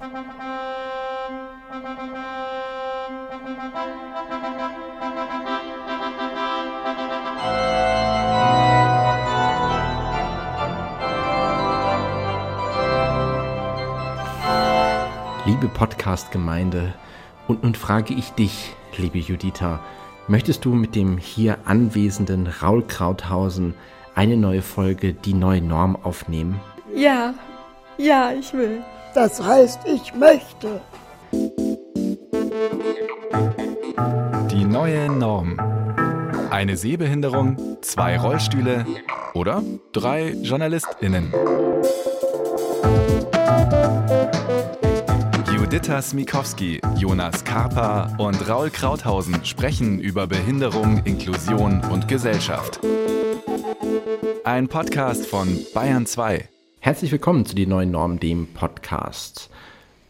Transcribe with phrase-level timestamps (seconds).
[0.00, 0.10] Liebe
[15.74, 16.94] Podcast-Gemeinde,
[17.48, 19.80] und nun frage ich dich, liebe Juditha,
[20.28, 23.74] möchtest du mit dem hier anwesenden Raul Krauthausen
[24.14, 26.60] eine neue Folge Die neue Norm aufnehmen?
[26.94, 27.34] Ja,
[27.96, 28.84] ja, ich will.
[29.14, 30.80] Das heißt, ich möchte.
[34.50, 35.58] Die neue Norm.
[36.50, 38.86] Eine Sehbehinderung, zwei Rollstühle
[39.34, 41.32] oder drei JournalistInnen.
[45.54, 52.80] Juditha Smikowski, Jonas Karpa und Raul Krauthausen sprechen über Behinderung, Inklusion und Gesellschaft.
[54.44, 56.48] Ein Podcast von Bayern 2.
[56.88, 59.50] Herzlich willkommen zu die neuen Norm, dem Podcast.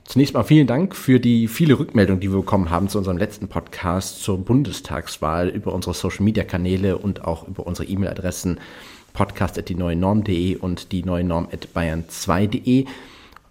[0.05, 3.49] Zunächst mal vielen Dank für die viele Rückmeldungen, die wir bekommen haben zu unserem letzten
[3.49, 8.61] Podcast zur Bundestagswahl über unsere Social Media Kanäle und auch über unsere E-Mail-Adressen
[9.13, 12.85] podcast.die-neue-norm.de und die neue Norm at bayern2.de.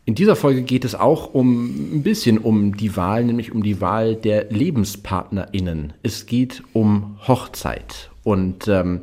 [0.06, 3.82] In dieser Folge geht es auch um ein bisschen um die Wahl, nämlich um die
[3.82, 5.92] Wahl der LebenspartnerInnen.
[6.02, 8.10] Es geht um Hochzeit.
[8.24, 9.02] Und ähm,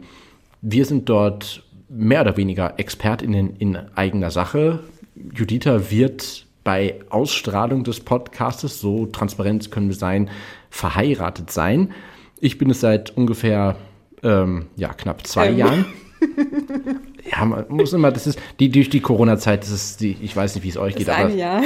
[0.63, 1.64] wir sind dort
[1.95, 4.81] mehr oder weniger ExpertInnen in eigener Sache.
[5.14, 10.31] Juditha wird bei Ausstrahlung des Podcastes, so transparent können wir sein,
[10.70, 11.92] verheiratet sein.
[12.41, 13.77] Ich bin es seit ungefähr
[14.23, 15.59] ähm, ja, knapp zwei ähm.
[15.59, 15.84] Jahren.
[17.31, 20.55] ja, man muss immer, das ist die durch die Corona-Zeit, das ist die, ich weiß
[20.55, 21.62] nicht, wie es euch das geht, aber Jahr.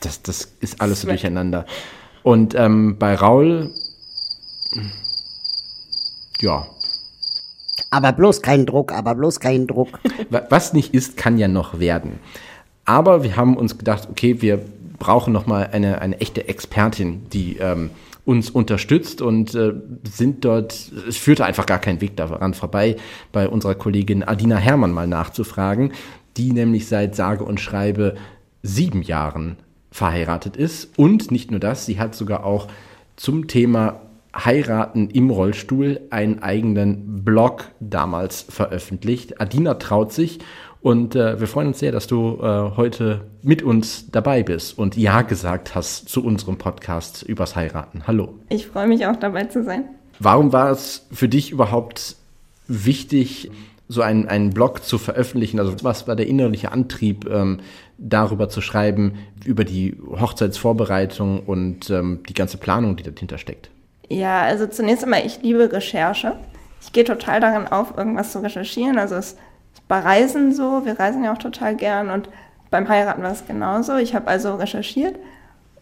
[0.00, 1.66] Das, das ist alles so durcheinander.
[2.22, 3.72] Und ähm, bei Raul,
[6.40, 6.66] ja.
[7.96, 10.00] Aber bloß kein Druck, aber bloß kein Druck.
[10.50, 12.18] Was nicht ist, kann ja noch werden.
[12.84, 14.60] Aber wir haben uns gedacht, okay, wir
[14.98, 17.88] brauchen noch mal eine, eine echte Expertin, die ähm,
[18.26, 19.72] uns unterstützt und äh,
[20.04, 22.96] sind dort, es führte einfach gar kein Weg daran vorbei,
[23.32, 25.92] bei unserer Kollegin Adina Herrmann mal nachzufragen,
[26.36, 28.16] die nämlich seit sage und schreibe
[28.62, 29.56] sieben Jahren
[29.90, 30.90] verheiratet ist.
[30.98, 32.68] Und nicht nur das, sie hat sogar auch
[33.16, 34.02] zum Thema
[34.44, 39.40] Heiraten im Rollstuhl einen eigenen Blog damals veröffentlicht.
[39.40, 40.40] Adina traut sich
[40.82, 44.96] und äh, wir freuen uns sehr, dass du äh, heute mit uns dabei bist und
[44.96, 48.06] Ja gesagt hast zu unserem Podcast übers Heiraten.
[48.06, 48.34] Hallo.
[48.50, 49.84] Ich freue mich auch dabei zu sein.
[50.18, 52.16] Warum war es für dich überhaupt
[52.68, 53.50] wichtig,
[53.88, 55.58] so einen, einen Blog zu veröffentlichen?
[55.58, 57.58] Also was war der innerliche Antrieb, ähm,
[57.98, 59.14] darüber zu schreiben,
[59.44, 63.70] über die Hochzeitsvorbereitung und ähm, die ganze Planung, die dahinter steckt?
[64.08, 66.36] Ja, also zunächst einmal, ich liebe Recherche.
[66.80, 68.98] Ich gehe total darin auf, irgendwas zu recherchieren.
[68.98, 69.36] Also es
[69.88, 72.28] bei Reisen so, wir reisen ja auch total gern und
[72.70, 73.96] beim Heiraten war es genauso.
[73.96, 75.16] Ich habe also recherchiert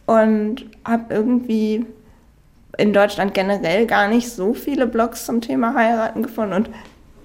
[0.05, 1.85] und habe irgendwie
[2.77, 6.69] in Deutschland generell gar nicht so viele Blogs zum Thema Heiraten gefunden und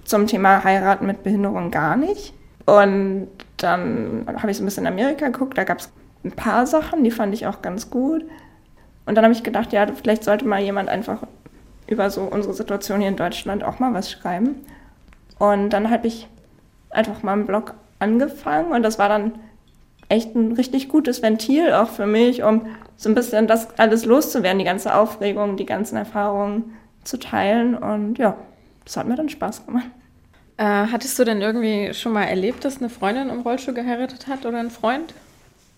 [0.05, 2.33] zum Thema Heiraten mit Behinderung gar nicht.
[2.67, 5.91] Und dann habe ich so ein bisschen in Amerika geguckt, da gab es
[6.25, 8.25] ein paar Sachen, die fand ich auch ganz gut.
[9.11, 11.25] Und dann habe ich gedacht, ja, vielleicht sollte mal jemand einfach
[11.89, 14.55] über so unsere Situation hier in Deutschland auch mal was schreiben.
[15.37, 16.29] Und dann habe ich
[16.91, 19.33] einfach mal einen Blog angefangen und das war dann
[20.09, 22.67] echt ein richtig gutes Ventil auch für mich, um
[22.97, 28.17] so ein bisschen das alles loszuwerden, die ganze Aufregung, die ganzen Erfahrungen zu teilen und
[28.17, 28.37] ja,
[28.85, 29.91] das hat mir dann Spaß gemacht.
[30.57, 34.47] Äh, hattest du denn irgendwie schon mal erlebt, dass eine Freundin im Rollstuhl geheiratet hat
[34.47, 35.15] oder ein Freund?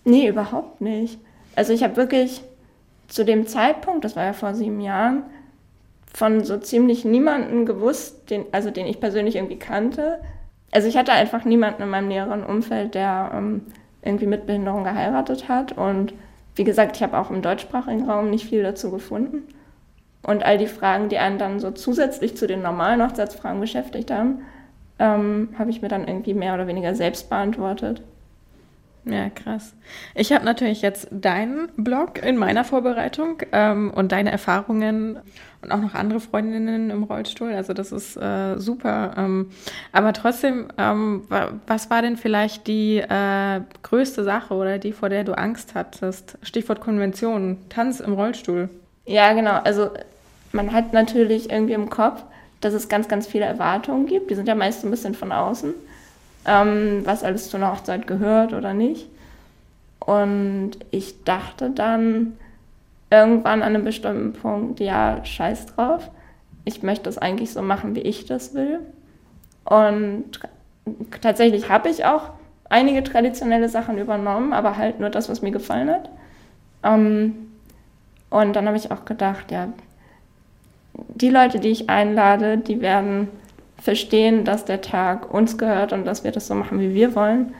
[0.05, 1.17] Nee, überhaupt nicht.
[1.55, 2.43] Also ich habe wirklich
[3.07, 5.23] zu dem Zeitpunkt, das war ja vor sieben Jahren,
[6.13, 10.19] von so ziemlich niemanden gewusst, den, also den ich persönlich irgendwie kannte,
[10.73, 13.61] also ich hatte einfach niemanden in meinem näheren Umfeld, der ähm,
[14.01, 15.77] irgendwie mit Behinderung geheiratet hat.
[15.77, 16.13] Und
[16.55, 19.43] wie gesagt, ich habe auch im deutschsprachigen Raum nicht viel dazu gefunden.
[20.23, 24.41] Und all die Fragen, die einen dann so zusätzlich zu den normalen Hochzeitsfragen beschäftigt haben,
[24.97, 28.01] ähm, habe ich mir dann irgendwie mehr oder weniger selbst beantwortet.
[29.05, 29.73] Ja, krass.
[30.15, 35.19] Ich habe natürlich jetzt deinen Blog in meiner Vorbereitung ähm, und deine Erfahrungen
[35.61, 37.53] und auch noch andere Freundinnen im Rollstuhl.
[37.53, 39.13] Also das ist äh, super.
[39.17, 39.51] Ähm,
[39.91, 41.23] aber trotzdem, ähm,
[41.67, 46.37] was war denn vielleicht die äh, größte Sache oder die, vor der du Angst hattest?
[46.41, 48.69] Stichwort Konvention, Tanz im Rollstuhl.
[49.05, 49.59] Ja, genau.
[49.63, 49.89] Also
[50.53, 52.23] man hat natürlich irgendwie im Kopf,
[52.61, 54.31] dass es ganz, ganz viele Erwartungen gibt.
[54.31, 55.73] Die sind ja meist ein bisschen von außen
[56.45, 59.07] ähm, was alles zu einer Hochzeit gehört oder nicht.
[59.99, 62.33] Und ich dachte dann
[63.09, 66.09] irgendwann an einem bestimmten Punkt, ja, scheiß drauf.
[66.65, 68.79] Ich möchte es eigentlich so machen, wie ich das will.
[69.65, 70.39] Und
[71.21, 72.31] tatsächlich habe ich auch
[72.69, 76.09] einige traditionelle Sachen übernommen, aber halt nur das, was mir gefallen hat.
[76.83, 77.35] Ähm,
[78.29, 79.67] und dann habe ich auch gedacht, ja,
[81.15, 83.27] die Leute, die ich einlade, die werden
[83.81, 87.53] verstehen, dass der Tag uns gehört und dass wir das so machen, wie wir wollen.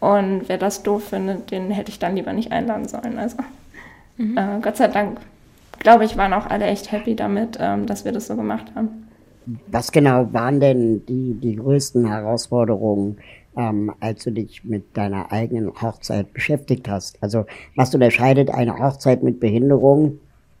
[0.00, 3.18] Und wer das doof findet, den hätte ich dann lieber nicht einladen sollen.
[3.18, 3.36] Also
[4.16, 4.38] mhm.
[4.38, 5.18] äh, Gott sei Dank,
[5.80, 9.08] glaube ich, waren auch alle echt happy damit, ähm, dass wir das so gemacht haben.
[9.66, 13.16] Was genau waren denn die, die größten Herausforderungen,
[13.56, 17.20] ähm, als du dich mit deiner eigenen Hochzeit beschäftigt hast?
[17.22, 20.18] Also was unterscheidet eine Hochzeit mit Behinderung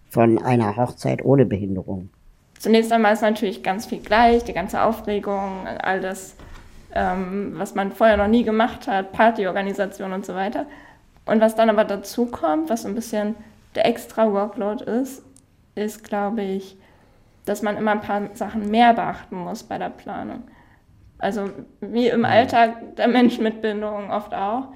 [0.08, 2.08] von einer Hochzeit ohne Behinderung?
[2.58, 6.34] Zunächst einmal ist natürlich ganz viel gleich, die ganze Aufregung, all das,
[6.94, 10.66] ähm, was man vorher noch nie gemacht hat, Partyorganisation und so weiter.
[11.24, 13.36] Und was dann aber dazu kommt, was so ein bisschen
[13.74, 15.22] der extra Workload ist,
[15.74, 16.76] ist, glaube ich,
[17.44, 20.42] dass man immer ein paar Sachen mehr beachten muss bei der Planung.
[21.18, 21.50] Also
[21.80, 22.26] wie im mhm.
[22.26, 24.68] Alltag der Menschen mit Behinderung oft auch.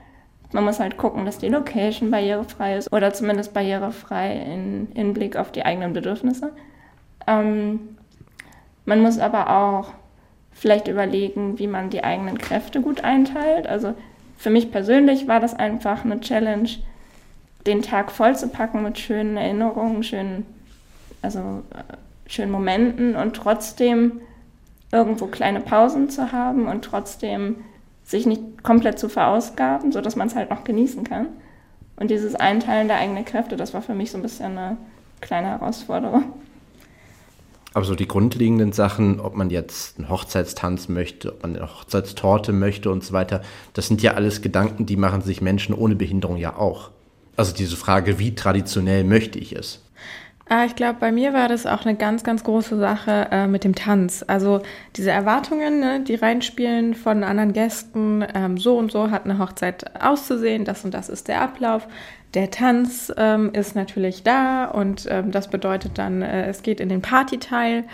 [0.53, 5.51] Man muss halt gucken, dass die Location barrierefrei ist oder zumindest barrierefrei in Hinblick auf
[5.51, 6.53] die eigenen Bedürfnisse.
[7.27, 7.97] Ähm,
[8.85, 9.93] man muss aber auch
[10.53, 13.67] vielleicht überlegen, wie man die eigenen Kräfte gut einteilt.
[13.67, 13.95] Also
[14.37, 16.69] für mich persönlich war das einfach eine Challenge,
[17.67, 20.47] den Tag voll zu packen mit schönen Erinnerungen, schönen,
[21.23, 21.97] also äh,
[22.27, 24.21] schönen Momenten und trotzdem
[24.91, 27.57] irgendwo kleine Pausen zu haben und trotzdem
[28.05, 31.29] sich nicht komplett zu verausgaben, sodass man es halt noch genießen kann.
[31.97, 34.77] Und dieses Einteilen der eigenen Kräfte, das war für mich so ein bisschen eine
[35.21, 36.25] kleine Herausforderung.
[37.75, 42.53] Aber so die grundlegenden Sachen, ob man jetzt einen Hochzeitstanz möchte, ob man eine Hochzeitstorte
[42.53, 43.43] möchte und so weiter,
[43.73, 46.91] das sind ja alles Gedanken, die machen sich Menschen ohne Behinderung ja auch.
[47.37, 49.81] Also diese Frage, wie traditionell möchte ich es?
[50.55, 53.65] Ah, ich glaube, bei mir war das auch eine ganz, ganz große Sache äh, mit
[53.65, 54.23] dem Tanz.
[54.27, 54.61] Also
[54.97, 59.99] diese Erwartungen, ne, die reinspielen von anderen Gästen, ähm, so und so hat eine Hochzeit
[59.99, 61.89] auszusehen, das und das ist der Ablauf.
[62.35, 66.91] Der Tanz ähm, ist natürlich da und ähm, das bedeutet dann, äh, es geht in
[66.91, 67.85] den Partyteil.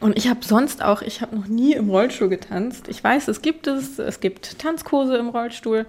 [0.00, 2.88] Und ich habe sonst auch, ich habe noch nie im Rollstuhl getanzt.
[2.88, 5.84] Ich weiß, es gibt es, es gibt Tanzkurse im Rollstuhl,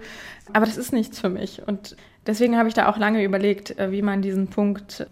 [0.51, 1.61] aber das ist nichts für mich.
[1.65, 1.95] Und
[2.27, 5.07] deswegen habe ich da auch lange überlegt, äh, wie man diesen Punkt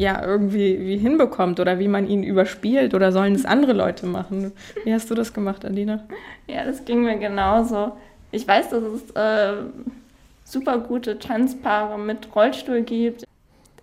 [0.00, 4.52] ja irgendwie wie hinbekommt oder wie man ihn überspielt oder sollen es andere Leute machen.
[4.84, 6.04] Wie hast du das gemacht, Adina?
[6.46, 7.92] Ja, das ging mir genauso.
[8.32, 9.62] Ich weiß, dass es äh,
[10.42, 13.24] super gute Tanzpaare mit Rollstuhl gibt.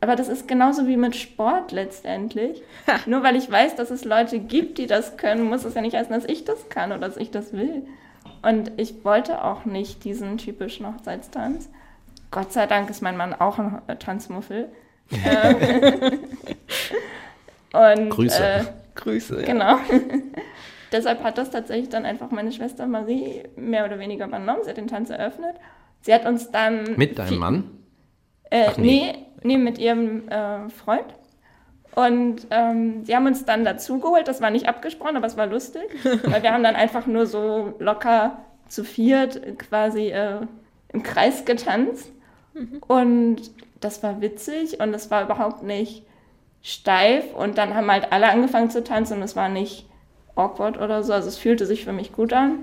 [0.02, 2.64] Aber das ist genauso wie mit Sport letztendlich.
[3.06, 5.96] Nur weil ich weiß, dass es Leute gibt, die das können, muss es ja nicht
[5.96, 7.84] heißen, dass ich das kann oder dass ich das will.
[8.42, 11.70] Und ich wollte auch nicht diesen typischen Hochzeitstanz.
[12.32, 14.70] Gott sei Dank ist mein Mann auch ein Tanzmuffel.
[15.12, 16.20] Ähm,
[18.04, 18.44] und, Grüße.
[18.44, 18.64] Äh,
[18.96, 19.44] Grüße.
[19.44, 19.78] Genau.
[20.92, 24.62] Deshalb hat das tatsächlich dann einfach meine Schwester Marie mehr oder weniger übernommen.
[24.64, 25.56] Sie hat den Tanz eröffnet.
[26.02, 26.96] Sie hat uns dann.
[26.96, 27.64] Mit deinem Mann?
[28.50, 29.14] Äh, Ach, nee.
[29.44, 29.58] nee.
[29.58, 31.06] nee, mit ihrem äh, Freund.
[31.96, 34.28] Und ähm, sie haben uns dann dazugeholt.
[34.28, 35.84] Das war nicht abgesprochen, aber es war lustig.
[36.04, 38.38] weil wir haben dann einfach nur so locker
[38.70, 40.42] zu viert quasi äh,
[40.94, 42.12] im Kreis getanzt.
[42.54, 42.82] Mhm.
[42.88, 46.04] Und das war witzig und es war überhaupt nicht
[46.62, 49.86] steif und dann haben halt alle angefangen zu tanzen und es war nicht
[50.36, 52.60] awkward oder so, also es fühlte sich für mich gut an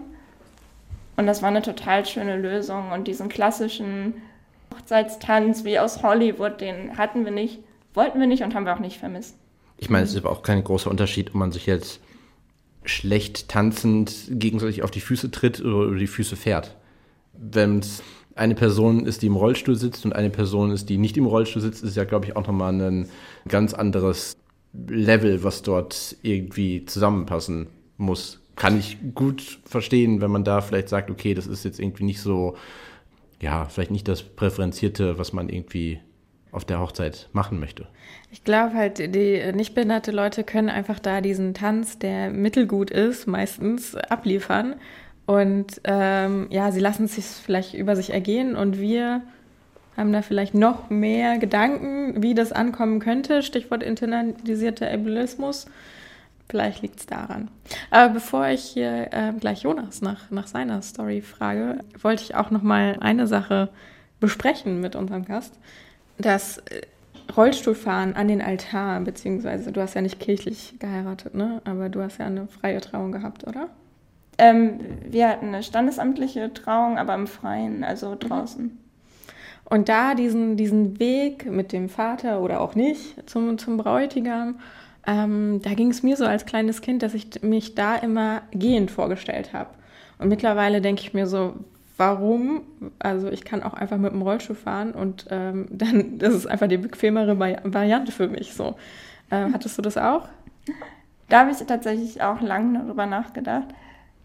[1.16, 4.14] und das war eine total schöne Lösung und diesen klassischen
[4.74, 7.60] Hochzeitstanz wie aus Hollywood, den hatten wir nicht,
[7.94, 9.36] wollten wir nicht und haben wir auch nicht vermisst.
[9.76, 12.00] Ich meine, es ist aber auch kein großer Unterschied, ob man sich jetzt
[12.84, 16.76] schlecht tanzend gegenseitig auf die Füße tritt oder die Füße fährt.
[17.32, 18.02] Wenn es
[18.36, 21.62] eine Person ist, die im Rollstuhl sitzt und eine Person ist, die nicht im Rollstuhl
[21.62, 23.08] sitzt, ist ja, glaube ich, auch nochmal ein
[23.48, 24.36] ganz anderes
[24.88, 28.40] Level, was dort irgendwie zusammenpassen muss.
[28.56, 32.20] Kann ich gut verstehen, wenn man da vielleicht sagt, okay, das ist jetzt irgendwie nicht
[32.20, 32.56] so,
[33.40, 36.00] ja, vielleicht nicht das Präferenzierte, was man irgendwie
[36.50, 37.88] auf der Hochzeit machen möchte.
[38.30, 43.26] Ich glaube halt, die nicht behinderte Leute können einfach da diesen Tanz, der mittelgut ist,
[43.26, 44.76] meistens abliefern.
[45.26, 49.22] Und ähm, ja, sie lassen es sich vielleicht über sich ergehen und wir
[49.96, 53.42] haben da vielleicht noch mehr Gedanken, wie das ankommen könnte.
[53.42, 55.66] Stichwort internalisierter Ableismus.
[56.48, 57.48] Vielleicht liegt es daran.
[57.90, 62.50] Aber bevor ich hier äh, gleich Jonas nach, nach seiner Story frage, wollte ich auch
[62.50, 63.70] noch mal eine Sache
[64.20, 65.58] besprechen mit unserem Gast.
[66.18, 66.82] Das äh,
[67.34, 71.62] Rollstuhlfahren an den Altar, beziehungsweise du hast ja nicht kirchlich geheiratet, ne?
[71.64, 73.70] Aber du hast ja eine freie Trauung gehabt, oder?
[74.38, 78.18] Ähm, wir hatten eine standesamtliche Trauung, aber im Freien, also mhm.
[78.18, 78.78] draußen.
[79.64, 84.56] Und da diesen, diesen Weg mit dem Vater oder auch nicht zum, zum Bräutigam,
[85.06, 88.90] ähm, da ging es mir so als kleines Kind, dass ich mich da immer gehend
[88.90, 89.70] vorgestellt habe.
[90.18, 91.54] Und mittlerweile denke ich mir so,
[91.96, 92.62] warum.
[92.98, 96.68] Also ich kann auch einfach mit dem Rollstuhl fahren und ähm, dann das ist einfach
[96.68, 98.54] die bequemere Vari Variante für mich.
[98.54, 98.76] So.
[99.30, 100.28] Äh, hattest du das auch?
[101.28, 103.68] Da habe ich tatsächlich auch lange darüber nachgedacht.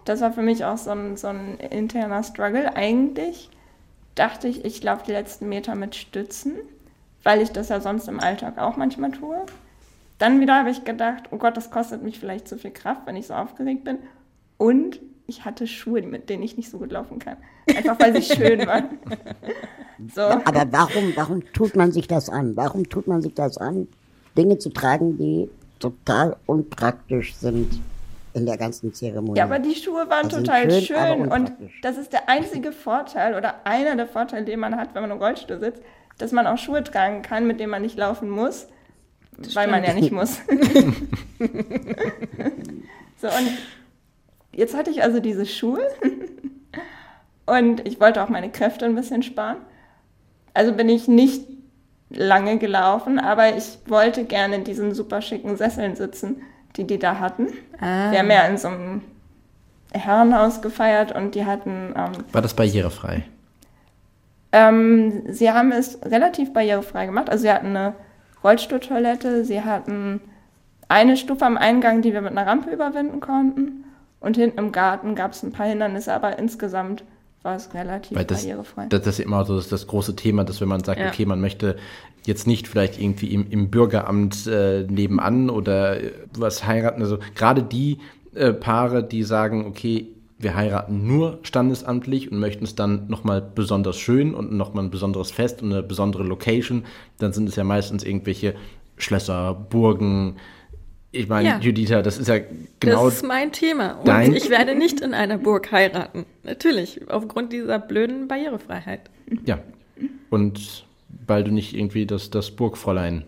[0.10, 2.76] Das war für mich auch so ein, so ein interner Struggle.
[2.76, 3.52] Eigentlich
[4.16, 6.56] dachte ich, ich laufe die letzten Meter mit Stützen,
[7.22, 9.38] weil ich das ja sonst im Alltag auch manchmal tue.
[10.18, 13.18] Dann wieder habe ich gedacht, oh Gott, das kostet mich vielleicht zu viel Kraft, wenn
[13.18, 14.00] ich so aufgeregt bin.
[14.58, 17.38] Und ich hatte Schuhe, mit denen ich nicht so gut laufen kann.
[17.68, 18.90] Einfach weil sie schön waren.
[20.16, 20.22] So.
[20.22, 22.56] Aber warum, warum tut man sich das an?
[22.56, 23.86] Warum tut man sich das an,
[24.38, 27.82] Dinge zu tragen, die total unpraktisch sind
[28.34, 29.38] in der ganzen Zeremonie?
[29.38, 33.36] Ja, aber die Schuhe waren also total schön, schön und das ist der einzige Vorteil
[33.36, 35.82] oder einer der Vorteile, den man hat, wenn man im Rollstuhl sitzt,
[36.18, 38.68] dass man auch Schuhe tragen kann, mit denen man nicht laufen muss,
[39.38, 39.72] das weil stimmt.
[39.72, 40.38] man ja nicht muss.
[43.22, 43.58] so, und
[44.60, 45.88] Jetzt hatte ich also diese Schuhe
[47.46, 49.58] und ich wollte auch meine Kräfte ein bisschen sparen.
[50.54, 51.46] Also bin ich nicht
[52.10, 56.42] lange gelaufen, aber ich wollte gerne in diesen super schicken Sesseln sitzen,
[56.76, 57.48] die die da hatten.
[57.80, 58.12] Ah.
[58.12, 59.02] Wir haben ja in so einem
[59.92, 61.94] Herrenhaus gefeiert und die hatten.
[61.96, 63.24] Ähm, War das barrierefrei?
[64.52, 67.30] Ähm, sie haben es relativ barrierefrei gemacht.
[67.30, 67.94] Also sie hatten eine
[68.44, 70.22] Rollstuhltoilette, sie hatten
[70.88, 73.86] eine Stufe am Eingang, die wir mit einer Rampe überwinden konnten.
[74.20, 77.04] Und hinten im Garten gab es ein paar Hindernisse, aber insgesamt
[77.44, 78.88] war es relativ Weil das, barrierefrei.
[78.90, 81.08] Das, das ist immer so das, das, große Thema, dass wenn man sagt, ja.
[81.08, 81.78] okay, man möchte
[82.26, 85.98] jetzt nicht vielleicht irgendwie im, im Bürgeramt äh, nebenan oder
[86.34, 88.00] was heiraten, also gerade die
[88.36, 93.98] äh, Paare, die sagen, okay, wir heiraten nur standesamtlich und möchten es dann nochmal besonders
[93.98, 96.86] schön und nochmal ein besonderes Fest und eine besondere Location,
[97.18, 98.56] dann sind es ja meistens irgendwelche
[98.98, 100.38] Schlösser, Burgen,
[101.12, 101.60] ich meine, ja.
[101.60, 102.38] Juditha, das ist ja
[102.80, 103.06] genau.
[103.06, 103.94] Das ist mein Thema.
[103.94, 106.26] Und dein ich werde nicht in einer Burg heiraten.
[106.44, 109.10] Natürlich, aufgrund dieser blöden Barrierefreiheit.
[109.46, 109.60] Ja.
[110.30, 110.86] Und
[111.26, 113.26] weil du nicht irgendwie das, das Burgfräulein.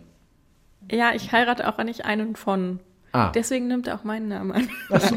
[0.90, 2.78] Ja, ich heirate auch nicht einen von.
[3.10, 3.32] Ah.
[3.32, 4.68] Deswegen nimmt er auch meinen Namen an.
[4.88, 5.16] So.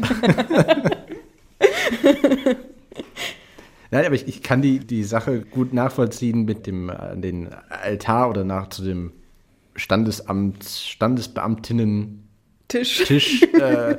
[3.92, 8.28] Nein, aber ich, ich kann die, die Sache gut nachvollziehen mit dem äh, den Altar
[8.28, 9.12] oder nach zu dem
[9.76, 12.25] Standesamt, Standesbeamtinnen
[12.68, 13.96] Tisch, Tisch äh,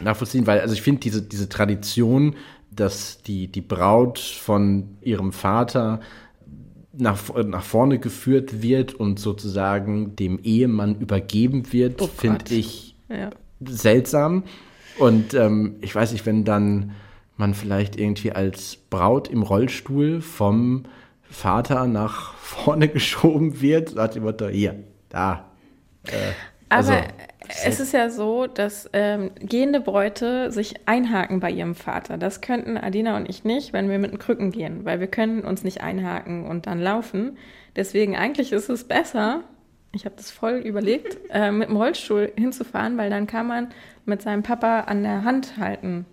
[0.00, 2.36] nachvollziehen, weil also ich finde diese, diese Tradition,
[2.70, 6.00] dass die, die Braut von ihrem Vater
[6.92, 13.30] nach, nach vorne geführt wird und sozusagen dem Ehemann übergeben wird, oh finde ich ja.
[13.64, 14.44] seltsam.
[14.98, 16.92] Und ähm, ich weiß nicht, wenn dann
[17.36, 20.84] man vielleicht irgendwie als Braut im Rollstuhl vom
[21.22, 24.76] Vater nach vorne geschoben wird, sagt die Mutter, hier,
[25.08, 25.50] da.
[26.04, 26.32] Äh,
[26.68, 27.04] also, Aber
[27.48, 32.18] es ist ja so, dass ähm, gehende Bräute sich einhaken bei ihrem Vater.
[32.18, 35.42] Das könnten Adina und ich nicht, wenn wir mit den Krücken gehen, weil wir können
[35.42, 37.36] uns nicht einhaken und dann laufen.
[37.76, 39.42] Deswegen eigentlich ist es besser,
[39.92, 43.68] ich habe das voll überlegt, äh, mit dem Rollstuhl hinzufahren, weil dann kann man
[44.04, 46.06] mit seinem Papa an der Hand halten.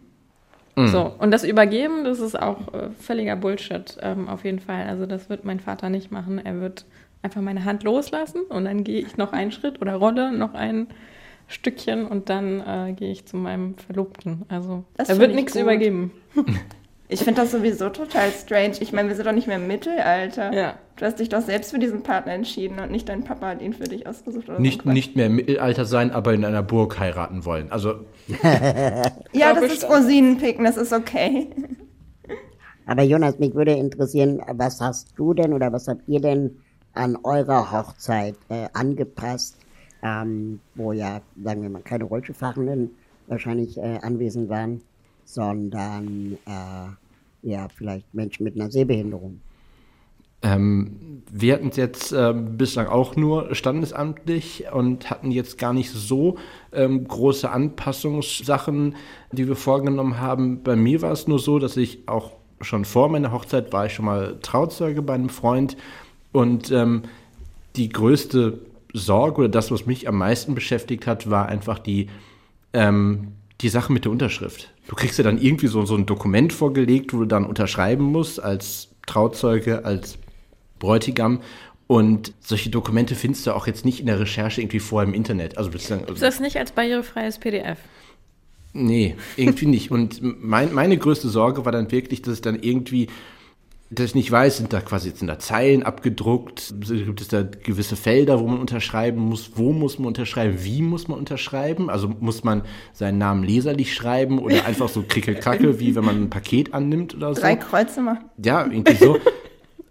[0.76, 0.88] Mhm.
[0.88, 4.88] So, und das Übergeben, das ist auch äh, völliger Bullshit, ähm, auf jeden Fall.
[4.88, 6.40] Also das wird mein Vater nicht machen.
[6.44, 6.86] Er wird
[7.22, 10.88] einfach meine Hand loslassen und dann gehe ich noch einen Schritt oder rolle noch einen
[11.52, 14.44] Stückchen und dann äh, gehe ich zu meinem Verlobten.
[14.48, 16.12] Also das er wird nichts übergeben.
[17.14, 18.76] Ich finde das sowieso total strange.
[18.80, 20.54] Ich meine, wir sind doch nicht mehr im Mittelalter.
[20.54, 20.76] Ja.
[20.96, 23.74] Du hast dich doch selbst für diesen Partner entschieden und nicht dein Papa hat ihn
[23.74, 24.48] für dich ausgesucht.
[24.48, 27.70] Oder nicht, so nicht mehr im Mittelalter sein, aber in einer Burg heiraten wollen.
[27.70, 27.96] Also.
[29.34, 31.50] ja, das ist Rosinenpicken, das ist okay.
[32.86, 36.62] Aber Jonas, mich würde interessieren, was hast du denn oder was habt ihr denn
[36.94, 39.58] an eurer Hochzeit äh, angepasst,
[40.04, 42.92] ähm, wo ja, sagen wir mal, keine Rollstuhlfahrenden
[43.28, 44.82] wahrscheinlich äh, anwesend waren,
[45.26, 49.40] sondern äh, ja, vielleicht Menschen mit einer Sehbehinderung.
[50.44, 55.92] Ähm, wir hatten es jetzt äh, bislang auch nur standesamtlich und hatten jetzt gar nicht
[55.92, 56.38] so
[56.74, 58.96] ähm, große Anpassungssachen,
[59.32, 60.64] die wir vorgenommen haben.
[60.64, 63.94] Bei mir war es nur so, dass ich auch schon vor meiner Hochzeit war ich
[63.94, 65.78] schon mal Trauzeuge bei einem Freund
[66.32, 67.04] und ähm,
[67.76, 68.60] die größte
[68.94, 72.08] Sorge oder das, was mich am meisten beschäftigt hat, war einfach die,
[72.74, 74.72] ähm, die Sache mit der Unterschrift.
[74.88, 78.42] Du kriegst ja dann irgendwie so, so ein Dokument vorgelegt, wo du dann unterschreiben musst
[78.42, 80.18] als Trauzeuge, als
[80.80, 81.42] Bräutigam.
[81.88, 85.58] Und solche Dokumente findest du auch jetzt nicht in der Recherche irgendwie vorher im Internet.
[85.58, 87.78] Also also, ist das nicht als barrierefreies PDF?
[88.74, 89.92] Nee, irgendwie nicht.
[89.92, 93.08] Und mein, meine größte Sorge war dann wirklich, dass ich dann irgendwie
[93.94, 97.98] dass ich nicht weiß, sind da quasi sind da Zeilen abgedruckt, gibt es da gewisse
[97.98, 102.46] Felder, wo man unterschreiben muss, wo muss man unterschreiben, wie muss man unterschreiben, also muss
[102.46, 107.16] man seinen Namen leserlich schreiben oder einfach so krickelkracke, wie wenn man ein Paket annimmt
[107.16, 107.42] oder so.
[107.42, 108.26] Drei Kreuze machen.
[108.44, 109.18] Ja, irgendwie so.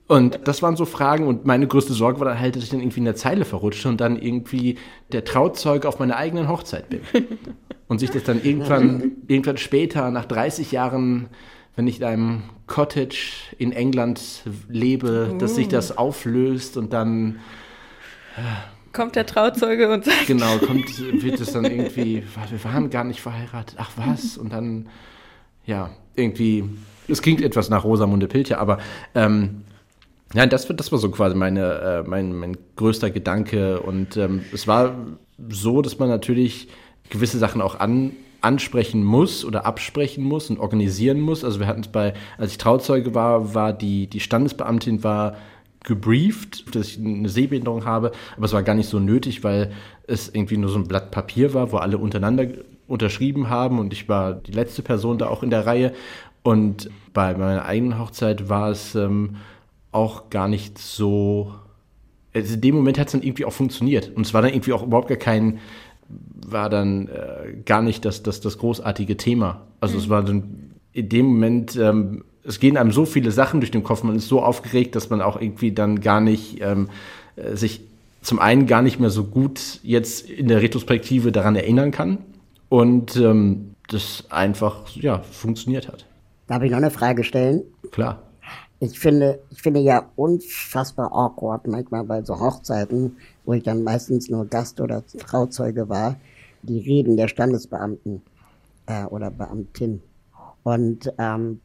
[0.08, 2.80] Und das waren so Fragen und meine größte Sorge war dann halt, dass ich dann
[2.80, 4.76] irgendwie in der Zeile verrutsche und dann irgendwie
[5.12, 7.00] der Trauzeuge auf meiner eigenen Hochzeit bin.
[7.86, 11.28] Und sich das dann irgendwann, irgendwann später, nach 30 Jahren,
[11.80, 14.20] wenn ich in einem Cottage in England
[14.68, 17.40] lebe, dass sich das auflöst und dann
[18.92, 23.22] Kommt der Trauzeuge und sagt, Genau, kommt, wird es dann irgendwie, wir waren gar nicht
[23.22, 24.90] verheiratet, ach was, und dann,
[25.64, 26.64] ja, irgendwie,
[27.08, 28.76] es klingt etwas nach Rosamunde Pilcher, aber
[29.14, 29.62] ähm,
[30.34, 33.80] ja, das, das war so quasi meine, äh, mein, mein größter Gedanke.
[33.80, 34.94] Und ähm, es war
[35.48, 36.68] so, dass man natürlich
[37.08, 41.44] gewisse Sachen auch an, ansprechen muss oder absprechen muss und organisieren muss.
[41.44, 45.36] Also wir hatten es bei, als ich Trauzeuge war, war die, die Standesbeamtin war
[45.84, 49.72] gebrieft, dass ich eine Sehbehinderung habe, aber es war gar nicht so nötig, weil
[50.06, 52.46] es irgendwie nur so ein Blatt Papier war, wo alle untereinander
[52.86, 55.92] unterschrieben haben und ich war die letzte Person da auch in der Reihe.
[56.42, 59.36] Und bei meiner eigenen Hochzeit war es ähm,
[59.92, 61.54] auch gar nicht so.
[62.32, 64.10] Also in dem Moment hat es dann irgendwie auch funktioniert.
[64.14, 65.58] Und es war dann irgendwie auch überhaupt gar kein,
[66.46, 69.62] war dann äh, gar nicht das, das, das großartige Thema.
[69.80, 73.70] Also es war dann in dem Moment, ähm, es gehen einem so viele Sachen durch
[73.70, 76.88] den Kopf, man ist so aufgeregt, dass man auch irgendwie dann gar nicht ähm,
[77.36, 77.82] äh, sich
[78.22, 82.18] zum einen gar nicht mehr so gut jetzt in der Retrospektive daran erinnern kann
[82.68, 86.06] und ähm, das einfach ja funktioniert hat.
[86.46, 87.62] Darf ich noch eine Frage stellen?
[87.92, 88.22] Klar.
[88.80, 93.16] Ich finde, ich finde ja unfassbar awkward manchmal bei so Hochzeiten,
[93.50, 96.14] wo ich dann meistens nur Gast oder Trauzeuge war,
[96.62, 98.22] die Reden der Standesbeamten
[98.86, 100.00] äh, oder Beamtin.
[100.62, 101.58] Und ähm,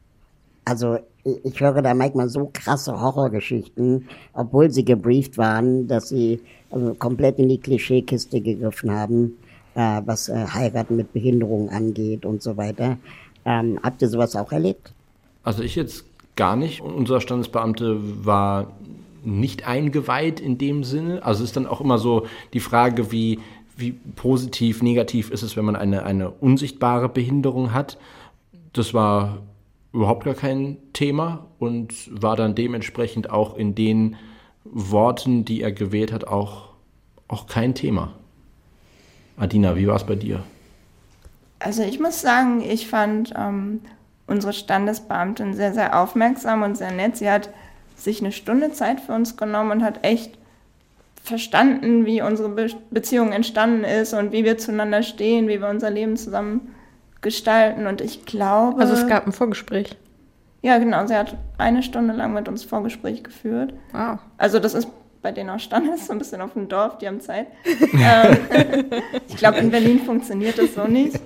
[0.64, 6.40] also ich, höre da manchmal so krasse Horrorgeschichten, obwohl sie gebrieft waren, dass sie
[6.72, 9.36] also komplett in die Klischeekiste gegriffen haben,
[9.76, 12.98] äh, was äh, Heiraten mit Behinderung angeht und so weiter.
[13.44, 14.92] Ähm, habt ihr sowas auch erlebt?
[15.44, 16.80] Also ich jetzt gar nicht.
[16.80, 18.72] Unser Standesbeamte war
[19.26, 21.24] nicht eingeweiht in dem Sinne.
[21.24, 23.40] Also ist dann auch immer so die Frage, wie,
[23.76, 27.98] wie positiv, negativ ist es, wenn man eine, eine unsichtbare Behinderung hat.
[28.72, 29.38] Das war
[29.92, 34.16] überhaupt gar kein Thema und war dann dementsprechend auch in den
[34.64, 36.70] Worten, die er gewählt hat, auch,
[37.28, 38.12] auch kein Thema.
[39.36, 40.42] Adina, wie war es bei dir?
[41.58, 43.80] Also ich muss sagen, ich fand ähm,
[44.26, 47.16] unsere Standesbeamtin sehr, sehr aufmerksam und sehr nett.
[47.16, 47.50] Sie hat
[47.96, 50.38] sich eine Stunde Zeit für uns genommen und hat echt
[51.22, 55.90] verstanden, wie unsere Be Beziehung entstanden ist und wie wir zueinander stehen, wie wir unser
[55.90, 56.74] Leben zusammen
[57.20, 57.86] gestalten.
[57.86, 58.80] Und ich glaube.
[58.80, 59.96] also es gab ein Vorgespräch.
[60.62, 61.06] Ja, genau.
[61.06, 63.72] Sie hat eine Stunde lang mit uns Vorgespräch geführt.
[63.92, 64.18] Wow.
[64.36, 64.88] Also das ist
[65.22, 67.48] bei denen auch Standard, so ein bisschen auf dem Dorf, die haben Zeit.
[67.64, 68.36] ähm,
[69.28, 71.20] ich glaube, in Berlin funktioniert das so nicht.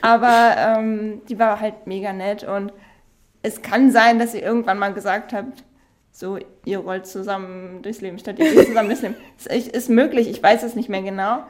[0.00, 2.72] Aber ähm, die war halt mega nett und
[3.42, 5.62] es kann sein, dass ihr irgendwann mal gesagt habt,
[6.20, 9.14] so, ihr rollt zusammen durchs Leben, statt ihr geht zusammen durchs Leben.
[9.42, 11.44] Es ist möglich, ich weiß es nicht mehr genau.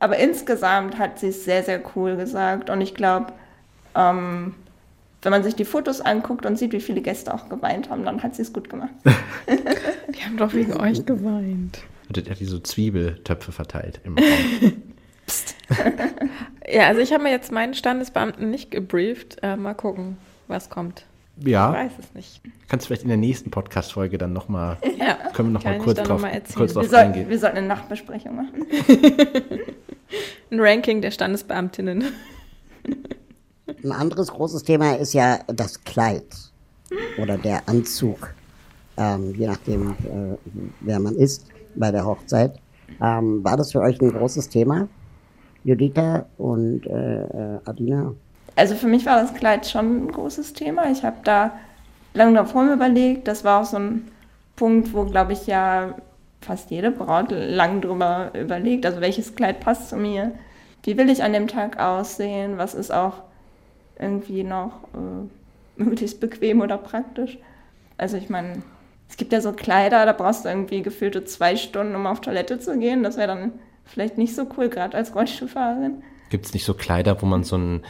[0.00, 2.70] Aber insgesamt hat sie es sehr, sehr cool gesagt.
[2.70, 3.34] Und ich glaube,
[3.94, 4.54] ähm,
[5.20, 8.22] wenn man sich die Fotos anguckt und sieht, wie viele Gäste auch geweint haben, dann
[8.22, 8.94] hat sie es gut gemacht.
[9.46, 11.80] Die haben doch wegen euch geweint.
[12.08, 14.82] Hattet ihr die so Zwiebeltöpfe verteilt im Raum?
[16.66, 19.38] Ja, also ich habe mir jetzt meinen Standesbeamten nicht gebrieft.
[19.42, 20.16] Äh, mal gucken,
[20.48, 21.04] was kommt.
[21.40, 22.40] Ich ja, weiß es nicht.
[22.68, 25.16] kannst du vielleicht in der nächsten Podcast-Folge dann nochmal, Ja.
[25.32, 26.56] können wir nochmal ich kurz drauf, noch mal erzählen.
[26.56, 27.28] kurz Wir, drauf sollten, eingehen.
[27.28, 28.66] wir sollten eine Nachbesprechung machen.
[30.50, 32.04] Ein Ranking der Standesbeamtinnen.
[33.82, 36.26] Ein anderes großes Thema ist ja das Kleid
[37.20, 38.32] oder der Anzug,
[38.96, 40.36] ähm, je nachdem, äh,
[40.80, 42.58] wer man ist bei der Hochzeit.
[43.02, 44.86] Ähm, war das für euch ein großes Thema,
[45.64, 48.14] Juditha und äh, äh, Adina?
[48.56, 50.90] Also für mich war das Kleid schon ein großes Thema.
[50.90, 51.58] Ich habe da
[52.12, 53.26] lange davor überlegt.
[53.28, 54.08] Das war auch so ein
[54.56, 55.94] Punkt, wo, glaube ich, ja
[56.40, 58.86] fast jede Braut lang drüber überlegt.
[58.86, 60.32] Also welches Kleid passt zu mir?
[60.84, 62.58] Wie will ich an dem Tag aussehen?
[62.58, 63.22] Was ist auch
[63.98, 65.28] irgendwie noch äh,
[65.82, 67.38] möglichst bequem oder praktisch?
[67.96, 68.62] Also ich meine,
[69.08, 72.58] es gibt ja so Kleider, da brauchst du irgendwie gefühlte zwei Stunden, um auf Toilette
[72.58, 73.02] zu gehen.
[73.02, 73.52] Das wäre dann
[73.84, 76.02] vielleicht nicht so cool, gerade als Rollstuhlfahrerin.
[76.30, 77.84] Gibt es nicht so Kleider, wo man so ein,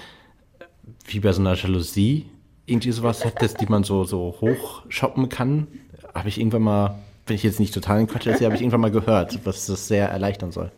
[1.07, 2.27] wie bei so einer Jalousie,
[2.67, 5.67] irgendwie sowas hat, das, die man so, so hochshoppen kann?
[6.15, 8.81] Habe ich irgendwann mal, wenn ich jetzt nicht total in Quatsch erzähle, habe ich irgendwann
[8.81, 10.71] mal gehört, was das sehr erleichtern soll.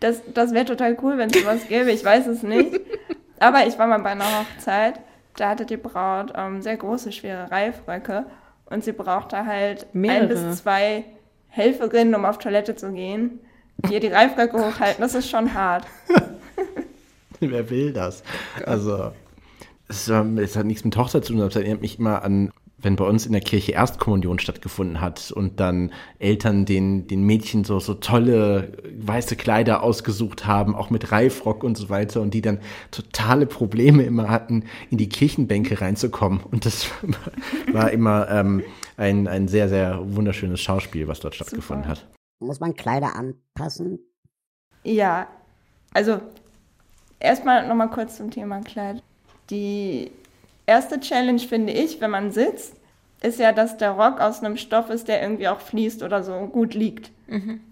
[0.00, 1.90] Das, das wäre total cool, wenn es sowas gäbe.
[1.92, 2.80] Ich weiß es nicht.
[3.38, 5.00] Aber ich war mal bei einer Hochzeit.
[5.36, 8.26] Da hatte die Braut ähm, sehr große, schwere Reifröcke.
[8.66, 10.22] und sie brauchte halt Mehrere.
[10.22, 11.04] ein bis zwei
[11.48, 13.40] Helferinnen, um auf Toilette zu gehen,
[13.86, 15.00] die ihr die Reifröcke hochhalten.
[15.00, 15.86] Das ist schon hart.
[17.40, 18.22] Wer will das?
[18.66, 19.12] Also,
[19.90, 22.50] es, es hat nichts mit Hochzeit zu tun, aber es erinnert mich immer an,
[22.82, 27.64] wenn bei uns in der Kirche Erstkommunion stattgefunden hat und dann Eltern den, den Mädchen
[27.64, 32.40] so, so tolle weiße Kleider ausgesucht haben, auch mit Reifrock und so weiter, und die
[32.40, 32.58] dann
[32.90, 36.40] totale Probleme immer hatten, in die Kirchenbänke reinzukommen.
[36.50, 36.86] Und das
[37.72, 38.62] war immer ähm,
[38.96, 42.06] ein, ein sehr, sehr wunderschönes Schauspiel, was dort stattgefunden hat.
[42.38, 43.98] Muss man Kleider anpassen?
[44.82, 45.28] Ja,
[45.92, 46.20] also
[47.18, 49.02] erstmal nochmal kurz zum Thema Kleid.
[49.50, 50.10] Die
[50.66, 52.76] erste Challenge, finde ich, wenn man sitzt,
[53.22, 56.32] ist ja, dass der Rock aus einem Stoff ist, der irgendwie auch fließt oder so
[56.46, 57.10] gut liegt.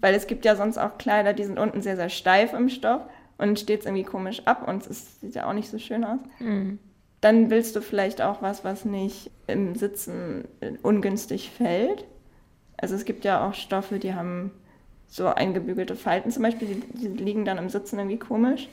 [0.01, 3.01] Weil es gibt ja sonst auch Kleider, die sind unten sehr, sehr steif im Stoff
[3.37, 6.19] und steht es irgendwie komisch ab und es sieht ja auch nicht so schön aus.
[7.21, 10.45] Dann willst du vielleicht auch was, was nicht im Sitzen
[10.83, 12.05] ungünstig fällt.
[12.77, 14.51] Also es gibt ja auch Stoffe, die haben
[15.07, 18.69] so eingebügelte Falten zum Beispiel, die, die liegen dann im Sitzen irgendwie komisch.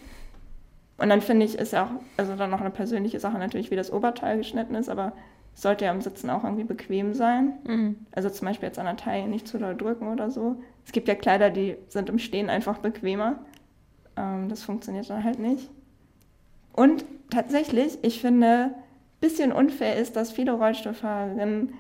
[0.99, 3.77] Und dann finde ich, ist ja auch, also dann noch eine persönliche Sache natürlich, wie
[3.77, 5.13] das Oberteil geschnitten ist, aber
[5.55, 7.55] es sollte ja im Sitzen auch irgendwie bequem sein.
[8.13, 10.57] Also zum Beispiel jetzt an der Taille nicht zu doll drücken oder so.
[10.85, 13.41] Es gibt ja Kleider, die sind im Stehen einfach bequemer.
[14.17, 15.71] Ähm, das funktioniert dann halt nicht.
[16.73, 18.75] Und tatsächlich, ich finde,
[19.21, 21.73] bisschen unfair ist, dass viele Rollstuhlfahrerinnen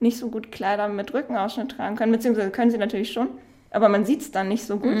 [0.00, 3.28] nicht so gut Kleider mit Rückenausschnitt tragen können, beziehungsweise können sie natürlich schon,
[3.70, 4.92] aber man sieht es dann nicht so gut.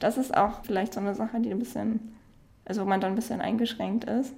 [0.00, 2.16] Das ist auch vielleicht so eine Sache, die ein bisschen,
[2.64, 4.34] also wo man dann ein bisschen eingeschränkt ist.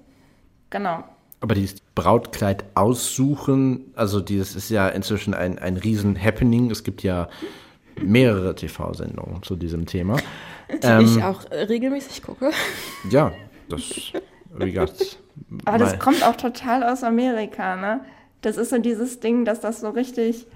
[0.70, 1.04] Genau.
[1.40, 6.70] Aber dieses Brautkleid aussuchen, also dieses ist ja inzwischen ein, ein riesen Happening.
[6.70, 7.28] Es gibt ja
[8.00, 10.16] mehrere TV-Sendungen zu diesem Thema.
[10.72, 12.50] Die Ähm, ich auch regelmäßig gucke.
[13.10, 13.32] Ja,
[13.68, 14.12] das,
[14.58, 15.18] wie gesagt.
[15.66, 18.00] Aber das kommt auch total aus Amerika, ne?
[18.40, 20.46] Das ist so dieses Ding, dass das so richtig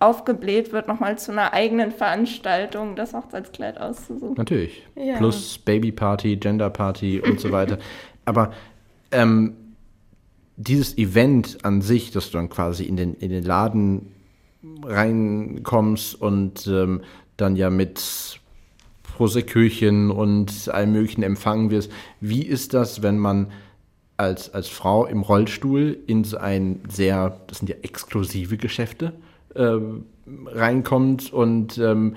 [0.00, 4.34] aufgebläht wird, nochmal zu einer eigenen Veranstaltung, das Hochzeitskleid auszusuchen.
[4.36, 4.82] Natürlich.
[4.96, 5.16] Ja.
[5.16, 7.78] Plus Babyparty, Genderparty und so weiter.
[8.24, 8.52] Aber
[9.10, 9.54] ähm,
[10.56, 14.12] dieses Event an sich, dass du dann quasi in den, in den Laden
[14.84, 17.02] reinkommst und ähm,
[17.36, 18.40] dann ja mit
[19.02, 21.90] Proseköchen und allem möglichen empfangen wirst.
[22.20, 23.52] Wie ist das, wenn man
[24.16, 29.12] als, als Frau im Rollstuhl in so ein sehr, das sind ja exklusive Geschäfte,
[29.56, 30.06] ähm,
[30.46, 32.16] reinkommt und ähm,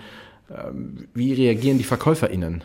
[0.49, 2.63] ähm, wie reagieren die VerkäuferInnen?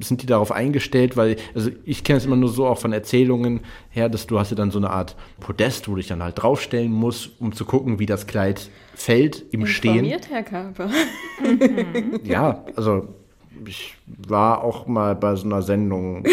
[0.00, 1.16] Sind die darauf eingestellt?
[1.16, 3.60] Weil, also ich kenne es immer nur so auch von Erzählungen
[3.90, 6.40] her, dass du hast ja dann so eine Art Podest, wo du dich dann halt
[6.40, 10.04] draufstellen musst, um zu gucken, wie das Kleid fällt im Stehen.
[10.04, 10.90] Informiert, Herr Körper.
[12.24, 13.08] Ja, also
[13.66, 16.24] ich war auch mal bei so einer Sendung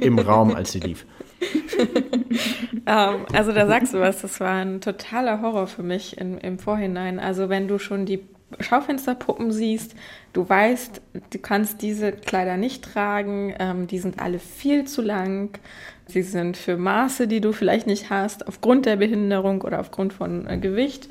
[0.00, 1.06] im Raum, als sie lief.
[2.86, 6.58] Ähm, also da sagst du was, das war ein totaler Horror für mich im, im
[6.58, 7.18] Vorhinein.
[7.18, 8.20] Also wenn du schon die
[8.60, 9.94] Schaufensterpuppen siehst,
[10.32, 15.58] du weißt, du kannst diese Kleider nicht tragen, ähm, die sind alle viel zu lang,
[16.06, 20.46] sie sind für Maße, die du vielleicht nicht hast, aufgrund der Behinderung oder aufgrund von
[20.46, 21.08] äh, Gewicht.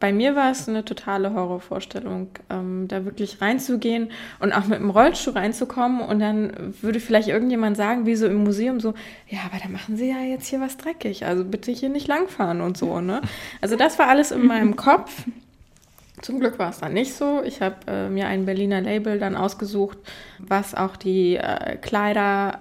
[0.00, 4.90] Bei mir war es eine totale Horrorvorstellung, ähm, da wirklich reinzugehen und auch mit dem
[4.90, 8.94] Rollstuhl reinzukommen und dann würde vielleicht irgendjemand sagen, wie so im Museum, so,
[9.28, 12.60] ja, aber da machen sie ja jetzt hier was dreckig, also bitte hier nicht langfahren
[12.60, 13.22] und so, ne?
[13.60, 15.24] Also das war alles in meinem Kopf.
[16.22, 17.42] Zum Glück war es dann nicht so.
[17.44, 19.98] Ich habe äh, mir ein Berliner Label dann ausgesucht,
[20.38, 22.60] was auch die äh, Kleider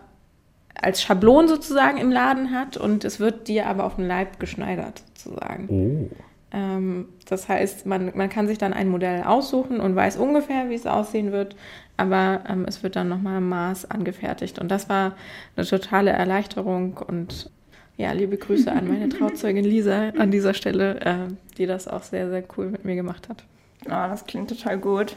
[0.76, 5.04] als Schablon sozusagen im Laden hat und es wird dir aber auf den Leib geschneidert
[5.14, 5.68] sozusagen.
[5.70, 6.16] Oh.
[6.54, 10.76] Ähm, das heißt, man, man kann sich dann ein Modell aussuchen und weiß ungefähr, wie
[10.76, 11.56] es aussehen wird,
[11.98, 14.60] aber ähm, es wird dann nochmal im Maß angefertigt.
[14.60, 15.14] Und das war
[15.56, 17.50] eine totale Erleichterung und
[17.98, 22.30] ja, liebe Grüße an meine Trauzeugin Lisa an dieser Stelle, äh, die das auch sehr,
[22.30, 23.44] sehr cool mit mir gemacht hat.
[23.86, 25.16] Oh, das klingt total gut.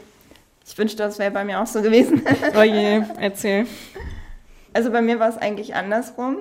[0.65, 2.21] Ich wünschte, das wäre bei mir auch so gewesen.
[2.57, 3.65] Oh je, erzähl.
[4.73, 6.39] Also bei mir war es eigentlich andersrum.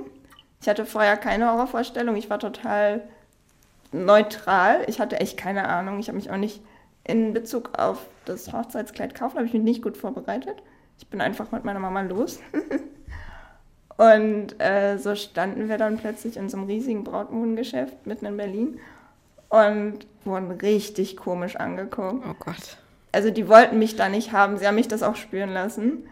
[0.61, 2.16] Ich hatte vorher keine Horrorvorstellung.
[2.16, 3.02] Ich war total
[4.04, 4.85] neutral.
[4.87, 5.98] Ich hatte echt keine Ahnung.
[5.98, 6.62] Ich habe mich auch nicht
[7.04, 10.62] in Bezug auf das Hochzeitskleid kaufen, habe ich mich nicht gut vorbereitet.
[10.98, 12.40] Ich bin einfach mit meiner Mama los.
[13.96, 18.78] Und äh, so standen wir dann plötzlich in so einem riesigen Brautmodengeschäft mitten in Berlin
[19.48, 22.22] und wurden richtig komisch angeguckt.
[22.28, 22.76] Oh Gott.
[23.12, 26.06] Also die wollten mich da nicht haben, sie haben mich das auch spüren lassen.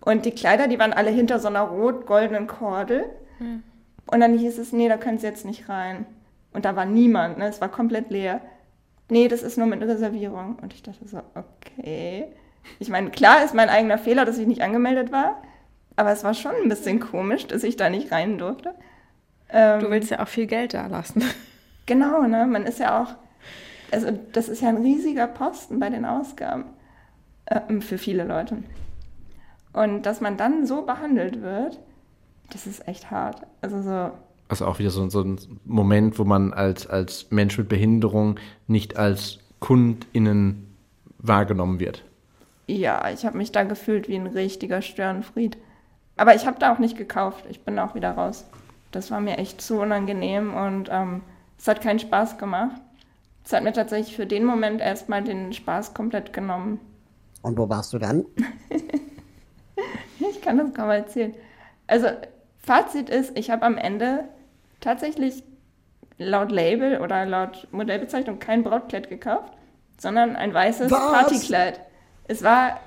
[0.00, 3.06] Und die Kleider, die waren alle hinter so einer rot-goldenen Kordel.
[4.06, 6.04] Und dann hieß es, nee, da können sie jetzt nicht rein.
[6.54, 7.48] Und da war niemand, ne?
[7.48, 8.40] es war komplett leer.
[9.10, 10.56] Nee, das ist nur mit Reservierung.
[10.62, 12.28] Und ich dachte so, okay.
[12.78, 15.42] Ich meine, klar ist mein eigener Fehler, dass ich nicht angemeldet war.
[15.96, 18.74] Aber es war schon ein bisschen komisch, dass ich da nicht rein durfte.
[19.50, 21.22] Ähm, Du willst ja auch viel Geld da lassen.
[21.86, 22.46] Genau, ne?
[22.46, 23.14] Man ist ja auch
[23.92, 26.64] Also das ist ja ein riesiger Posten bei den Ausgaben
[27.44, 28.62] äh, für viele Leute.
[29.74, 31.78] Und dass man dann so behandelt wird,
[32.50, 33.42] das ist echt hart.
[33.60, 34.12] Also so.
[34.48, 38.96] Also auch wieder so, so ein Moment, wo man als, als Mensch mit Behinderung nicht
[38.96, 40.66] als KundInnen
[41.18, 42.04] wahrgenommen wird.
[42.66, 45.56] Ja, ich habe mich da gefühlt wie ein richtiger Störenfried.
[46.16, 47.44] Aber ich habe da auch nicht gekauft.
[47.50, 48.44] Ich bin auch wieder raus.
[48.92, 51.22] Das war mir echt zu unangenehm und ähm,
[51.58, 52.80] es hat keinen Spaß gemacht.
[53.44, 56.80] Es hat mir tatsächlich für den Moment erstmal den Spaß komplett genommen.
[57.42, 58.24] Und wo warst du dann?
[60.18, 61.34] ich kann das kaum erzählen.
[61.86, 62.08] Also,
[62.64, 64.24] Fazit ist, ich habe am Ende
[64.80, 65.42] tatsächlich
[66.18, 69.52] laut Label oder laut Modellbezeichnung kein Brautkleid gekauft,
[69.98, 71.12] sondern ein weißes Was?
[71.12, 71.80] Partykleid.
[72.26, 72.80] Es war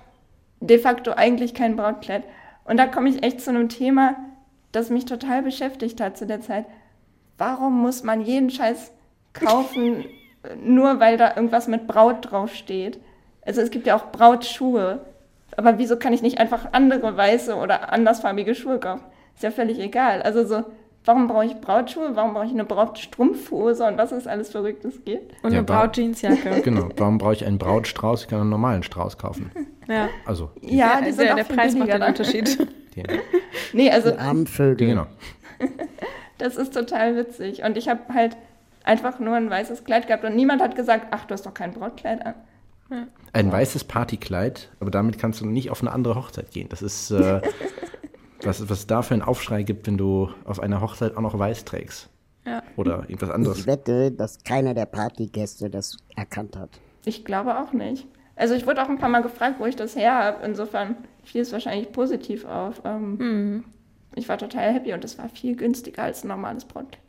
[0.60, 2.24] de facto eigentlich kein Brautkleid.
[2.66, 4.16] Und da komme ich echt zu einem Thema,
[4.72, 6.66] das mich total beschäftigt hat zu der Zeit.
[7.38, 8.92] Warum muss man jeden Scheiß
[9.34, 10.06] kaufen,
[10.62, 13.00] nur weil da irgendwas mit Braut draufsteht?
[13.46, 15.06] Also es gibt ja auch Brautschuhe.
[15.56, 19.04] Aber wieso kann ich nicht einfach andere weiße oder andersfarbige Schuhe kaufen?
[19.38, 20.24] Ist ja völlig egal.
[20.24, 20.64] Also so,
[21.06, 22.16] warum brauche ich Brautschuhe?
[22.16, 25.32] Warum brauche ich eine Brautstrumpfhose und was es alles Verrücktes gibt?
[25.44, 26.62] Und ja, eine Brautjeansjacke.
[26.64, 26.90] genau.
[26.98, 28.24] Warum brauche ich einen Brautstrauß?
[28.24, 29.52] Ich kann einen normalen Strauß kaufen.
[29.90, 30.10] Ja.
[30.26, 30.52] Also.
[30.60, 32.68] Ja, die sind der, der Preis macht den Unterschied.
[33.72, 34.12] nee, also.
[34.12, 34.86] Die armen Vögel.
[34.86, 35.06] Genau.
[36.40, 37.64] das ist total witzig.
[37.64, 38.36] Und ich habe halt
[38.84, 41.72] einfach nur ein weißes Kleid gehabt und niemand hat gesagt, ach, du hast doch kein
[41.72, 42.34] Brautkleid an.
[43.32, 46.68] Ein weißes Partykleid, aber damit kannst du nicht auf eine andere Hochzeit gehen.
[46.68, 47.40] Das ist, äh,
[48.44, 51.66] was, was da für einen Aufschrei gibt, wenn du auf einer Hochzeit auch noch weiß
[51.66, 52.10] trägst.
[52.46, 52.64] Ja.
[52.78, 53.60] Oder irgendwas anderes.
[53.60, 56.70] Ich wette, dass keiner der Partygäste das erkannt hat.
[57.06, 58.08] Ich glaube auch nicht.
[58.36, 60.46] Also ich wurde auch ein paar Mal gefragt, wo ich das her habe.
[60.46, 62.82] Insofern fiel es wahrscheinlich positiv auf.
[62.86, 63.64] Ähm, mhm.
[64.16, 67.02] Ich war total happy und es war viel günstiger als ein normales Brautkleid.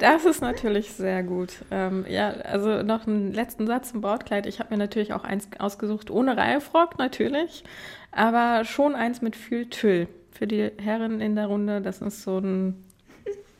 [0.00, 1.64] Das ist natürlich sehr gut.
[1.70, 4.46] Ähm, ja, also noch einen letzten Satz zum Brautkleid.
[4.46, 7.64] Ich habe mir natürlich auch eins ausgesucht, ohne Reifrock natürlich,
[8.12, 10.06] aber schon eins mit viel Tüll.
[10.38, 12.84] Für die Herren in der Runde, das ist so ein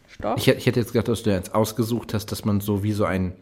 [0.07, 0.39] Stoff.
[0.39, 3.05] Ich, ich hätte jetzt gedacht, dass du jetzt ausgesucht hast, dass man so wie so
[3.05, 3.35] ein,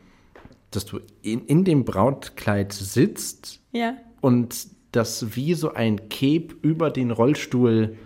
[0.71, 3.95] dass du in, in dem Brautkleid sitzt ja.
[4.21, 7.97] und das wie so ein Cape über den Rollstuhl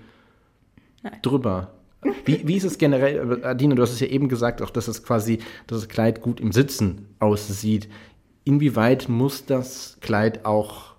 [1.02, 1.18] Nein.
[1.22, 1.74] drüber
[2.24, 5.02] wie, wie ist es generell, Adina, du hast es ja eben gesagt, auch dass es
[5.02, 7.88] quasi, dass das Kleid gut im Sitzen aussieht.
[8.44, 10.94] Inwieweit muss das Kleid auch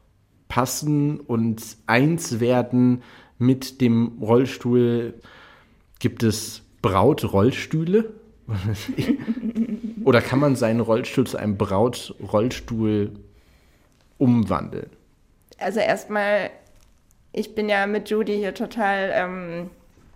[0.47, 3.01] passen und eins werden
[3.41, 5.15] mit dem Rollstuhl?
[5.99, 8.13] Gibt es Brautrollstühle?
[10.05, 13.11] Oder kann man seinen Rollstuhl zu einem Brautrollstuhl
[14.17, 14.89] umwandeln?
[15.57, 16.49] Also erstmal,
[17.33, 19.69] ich bin ja mit Judy hier total ähm,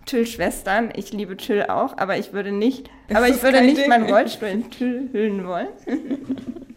[0.06, 0.92] Tüll-Schwestern.
[0.96, 3.88] Ich liebe Tüll auch, aber ich würde nicht, das aber ich würde nicht Ding.
[3.88, 5.68] meinen Rollstuhl in Tüll hüllen wollen.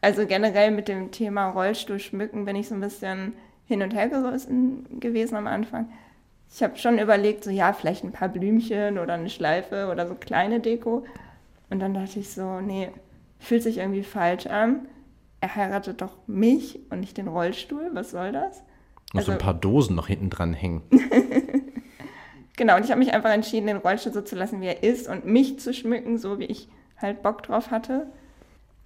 [0.00, 3.34] also generell mit dem Thema Rollstuhl schmücken bin ich so ein bisschen
[3.66, 5.88] hin und her gerissen gewesen am Anfang.
[6.52, 10.14] Ich habe schon überlegt, so ja, vielleicht ein paar Blümchen oder eine Schleife oder so
[10.14, 11.04] kleine Deko.
[11.70, 12.90] Und dann dachte ich so, nee,
[13.38, 14.86] fühlt sich irgendwie falsch an.
[15.40, 17.90] Er heiratet doch mich und nicht den Rollstuhl.
[17.92, 18.62] Was soll das?
[19.12, 20.82] Noch also, so ein paar Dosen noch hinten dran hängen.
[22.56, 25.08] genau, und ich habe mich einfach entschieden, den Rollstuhl so zu lassen, wie er ist
[25.08, 28.06] und mich zu schmücken, so wie ich halt Bock drauf hatte.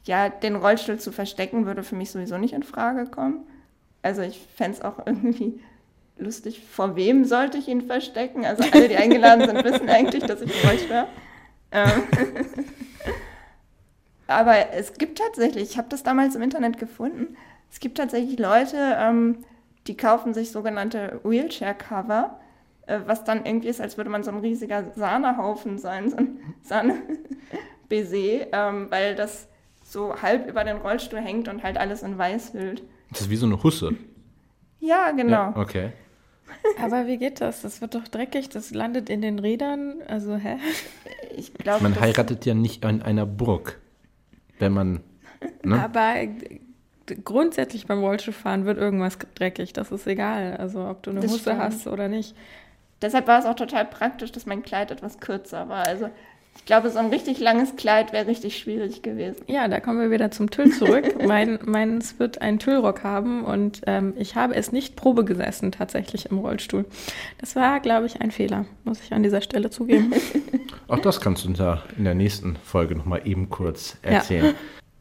[0.05, 3.45] Ja, den Rollstuhl zu verstecken würde für mich sowieso nicht in Frage kommen.
[4.03, 5.61] Also ich fände es auch irgendwie
[6.19, 8.45] lustig, vor wem sollte ich ihn verstecken?
[8.45, 11.09] Also alle, die eingeladen sind, wissen eigentlich, dass ich Rollstuhl habe.
[11.73, 12.03] Ähm
[14.27, 17.37] Aber es gibt tatsächlich, ich habe das damals im Internet gefunden,
[17.71, 19.45] es gibt tatsächlich Leute, ähm,
[19.87, 22.39] die kaufen sich sogenannte Wheelchair-Cover,
[22.87, 26.55] äh, was dann irgendwie ist, als würde man so ein riesiger Sahnehaufen sein, so ein
[26.63, 29.49] Sahne-Baiser, ähm, weil das
[29.85, 32.83] so halb über den Rollstuhl hängt und halt alles in weiß hüllt.
[33.11, 33.95] Das ist wie so eine Husse.
[34.81, 35.31] Ja, genau.
[35.31, 35.93] Ja, okay.
[36.83, 37.63] Aber wie geht das?
[37.63, 40.03] Das wird doch dreckig, das landet in den Rädern.
[40.07, 40.57] Also, hä?
[41.37, 41.83] Ich glaube.
[41.83, 43.79] Man heiratet ja nicht an einer Burg,
[44.59, 45.01] wenn man.
[45.63, 45.83] Ne?
[45.83, 46.15] Aber
[47.25, 49.73] grundsätzlich beim Rollstuhlfahren wird irgendwas dreckig.
[49.73, 50.57] Das ist egal.
[50.57, 51.61] Also ob du eine das Hose stimmt.
[51.61, 52.37] hast oder nicht.
[53.03, 55.87] Deshalb war es auch total praktisch, dass mein Kleid etwas kürzer war.
[55.87, 56.11] Also
[56.57, 59.43] ich glaube, so ein richtig langes Kleid wäre richtig schwierig gewesen.
[59.47, 61.17] Ja, da kommen wir wieder zum Tüll zurück.
[61.27, 66.31] mein, meins wird einen Tüllrock haben und ähm, ich habe es nicht Probe gesessen, tatsächlich
[66.31, 66.85] im Rollstuhl.
[67.39, 70.13] Das war, glaube ich, ein Fehler, muss ich an dieser Stelle zugeben.
[70.89, 74.47] Auch das kannst du in der nächsten Folge nochmal eben kurz erzählen.
[74.47, 74.55] Ja.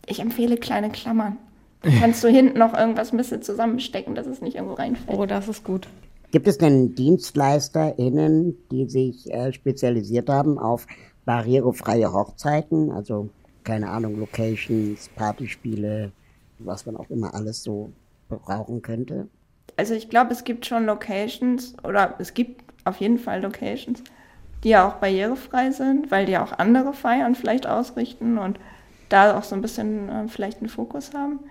[0.08, 1.38] Ich empfehle kleine Klammern.
[2.00, 5.18] Kannst du hinten noch irgendwas ein bisschen zusammenstecken, dass es nicht irgendwo reinfällt.
[5.18, 5.88] Oh, das ist gut.
[6.32, 10.88] Gibt es denn DienstleisterInnen, die sich äh, spezialisiert haben auf
[11.30, 12.92] barrierefreie Hochzeiten?
[12.92, 13.30] Also
[13.64, 16.12] keine Ahnung, Locations, Partyspiele,
[16.58, 17.92] was man auch immer alles so
[18.30, 19.28] brauchen könnte?
[19.78, 24.04] Also ich glaube, es gibt schon Locations oder es gibt auf jeden Fall Locations,
[24.64, 28.60] die ja auch barrierefrei sind, weil die auch andere Feiern vielleicht ausrichten und
[29.10, 31.42] da auch so ein bisschen äh, vielleicht einen Fokus haben.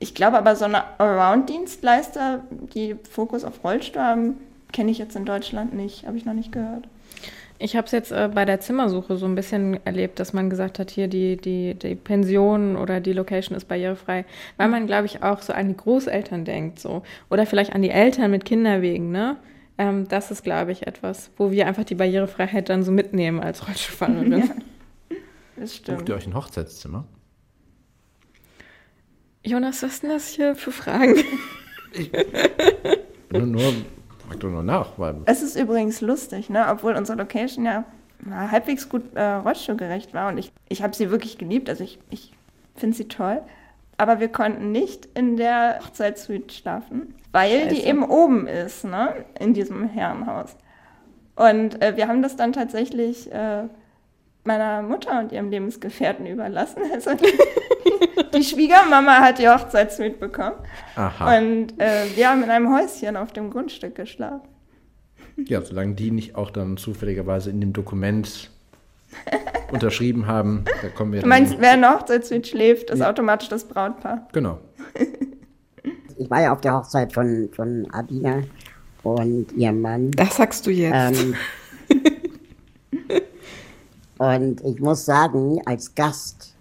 [0.00, 2.42] Ich glaube aber, so eine Around-Dienstleister,
[2.74, 4.36] die Fokus auf Rollstuhl haben,
[4.72, 6.88] kenne ich jetzt in Deutschland nicht, habe ich noch nicht gehört.
[7.58, 10.78] Ich habe es jetzt äh, bei der Zimmersuche so ein bisschen erlebt, dass man gesagt
[10.78, 14.24] hat, hier die, die, die Pension oder die Location ist barrierefrei,
[14.56, 17.02] weil man, glaube ich, auch so an die Großeltern denkt, so.
[17.30, 19.36] Oder vielleicht an die Eltern mit Kinderwegen, ne?
[19.78, 23.66] Ähm, das ist, glaube ich, etwas, wo wir einfach die Barrierefreiheit dann so mitnehmen als
[23.66, 24.32] Rollstuhlfahrerin.
[25.10, 25.16] ja,
[25.56, 25.98] das stimmt.
[25.98, 27.06] Bucht ihr euch ein Hochzeitszimmer?
[29.44, 31.16] Jonas, was ist denn das hier für Fragen?
[31.92, 32.10] Ich,
[33.30, 33.72] nur, nur
[34.34, 34.98] Frag doch nur nach.
[34.98, 36.66] Weil es ist übrigens lustig, ne?
[36.70, 37.84] obwohl unsere Location ja
[38.30, 42.32] halbwegs gut äh, rollstuhlgerecht war und ich, ich habe sie wirklich geliebt, also ich, ich
[42.74, 43.42] finde sie toll.
[43.96, 47.74] Aber wir konnten nicht in der Hochzeitssuite schlafen, weil Scheiße.
[47.74, 49.24] die eben oben ist, ne?
[49.38, 50.56] in diesem Herrenhaus.
[51.36, 53.64] Und äh, wir haben das dann tatsächlich äh,
[54.44, 56.82] meiner Mutter und ihrem Lebensgefährten überlassen.
[56.92, 57.10] Also
[58.34, 60.56] die Schwiegermama hat die Hochzeitssuite bekommen.
[60.96, 61.38] Aha.
[61.38, 64.48] Und äh, wir haben in einem Häuschen auf dem Grundstück geschlafen.
[65.36, 68.50] Ja, solange die nicht auch dann zufälligerweise in dem Dokument
[69.72, 71.22] unterschrieben haben, da kommen wir.
[71.22, 73.10] Du meinst, wer in der Hochzeitssuite schläft, ist ja.
[73.10, 74.28] automatisch das Brautpaar.
[74.32, 74.58] Genau.
[76.16, 78.42] Ich war ja auf der Hochzeit von, von Adina
[79.02, 80.10] und ihrem Mann.
[80.12, 81.22] Das sagst du jetzt.
[81.22, 81.34] Ähm,
[84.18, 86.54] und ich muss sagen, als Gast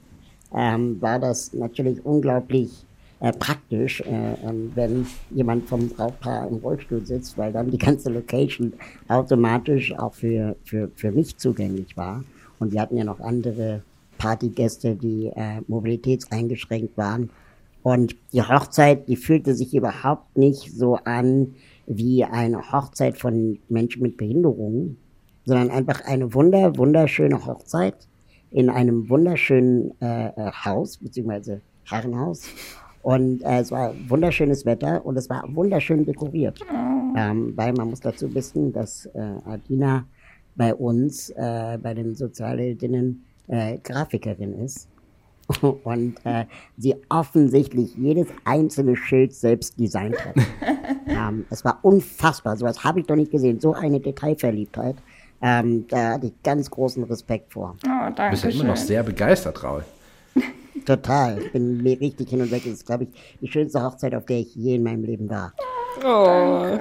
[0.54, 2.86] ähm, war das natürlich unglaublich
[3.20, 8.10] äh, praktisch, äh, ähm, wenn jemand vom Brautpaar im Rollstuhl sitzt, weil dann die ganze
[8.10, 8.74] Location
[9.08, 12.24] automatisch auch für, für, für mich zugänglich war.
[12.60, 13.82] Und wir hatten ja noch andere
[14.18, 17.30] Partygäste, die äh, mobilitätseingeschränkt waren.
[17.82, 24.02] Und die Hochzeit, die fühlte sich überhaupt nicht so an wie eine Hochzeit von Menschen
[24.02, 24.98] mit Behinderungen,
[25.46, 28.08] sondern einfach eine wunder, wunderschöne Hochzeit
[28.52, 32.44] in einem wunderschönen äh, äh, Haus, beziehungsweise Herrenhaus.
[33.02, 36.60] Und äh, es war wunderschönes Wetter und es war wunderschön dekoriert.
[37.16, 40.06] Ähm, weil man muss dazu wissen, dass äh, Adina
[40.56, 44.88] bei uns, äh, bei den Sozialheldinnen, äh, Grafikerin ist.
[45.84, 46.46] und äh,
[46.78, 50.36] sie offensichtlich jedes einzelne Schild selbst designt hat.
[51.08, 54.96] ähm, es war unfassbar, sowas habe ich doch nicht gesehen, so eine Detailverliebtheit.
[55.46, 57.76] Ähm, da hatte ich ganz großen Respekt vor.
[57.86, 59.84] Oh, danke du bist ja immer noch sehr begeistert, Raul.
[60.86, 61.38] Total.
[61.38, 62.62] Ich bin mir richtig hin und weg.
[62.64, 63.10] Das ist, glaube ich,
[63.42, 65.54] die schönste Hochzeit, auf der ich je in meinem Leben war.
[66.02, 66.80] Oh.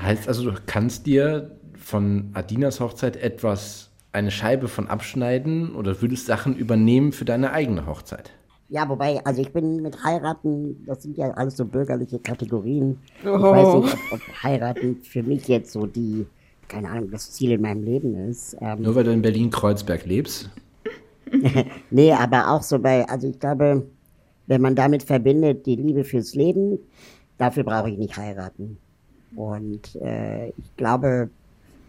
[0.00, 6.26] heißt also, du kannst dir von Adinas Hochzeit etwas, eine Scheibe von abschneiden oder würdest
[6.26, 8.30] Sachen übernehmen für deine eigene Hochzeit?
[8.68, 13.00] Ja, wobei, also ich bin mit heiraten, das sind ja alles so bürgerliche Kategorien.
[13.24, 13.34] Oh.
[13.34, 16.26] Ich weiß nicht, ob, ob heiraten für mich jetzt so die
[16.72, 18.56] keine Ahnung, das Ziel in meinem Leben ist.
[18.60, 20.50] Ähm, Nur weil du in Berlin-Kreuzberg lebst?
[21.90, 23.86] nee, aber auch so bei, also ich glaube,
[24.46, 26.78] wenn man damit verbindet, die Liebe fürs Leben,
[27.36, 28.78] dafür brauche ich nicht heiraten.
[29.36, 31.28] Und äh, ich glaube,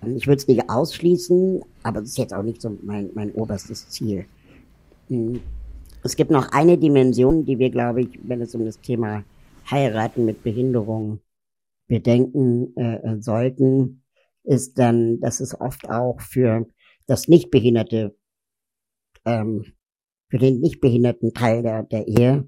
[0.06, 3.90] ich würde es nicht ausschließen, aber es ist jetzt auch nicht so mein, mein oberstes
[3.90, 4.26] Ziel.
[5.08, 5.40] Hm.
[6.04, 9.24] Es gibt noch eine Dimension, die wir, glaube ich, wenn es um das Thema
[9.72, 11.20] Heiraten mit Behinderung
[11.88, 14.03] bedenken äh, äh sollten
[14.44, 16.66] ist dann, dass es oft auch für
[17.08, 18.16] das Nichtbehinderte,
[19.26, 19.66] ähm,
[20.30, 22.48] für den nichtbehinderten Teil der, der Ehe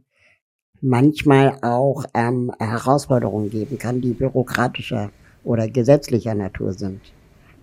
[0.81, 5.11] manchmal auch ähm, Herausforderungen geben kann, die bürokratischer
[5.43, 7.01] oder gesetzlicher Natur sind.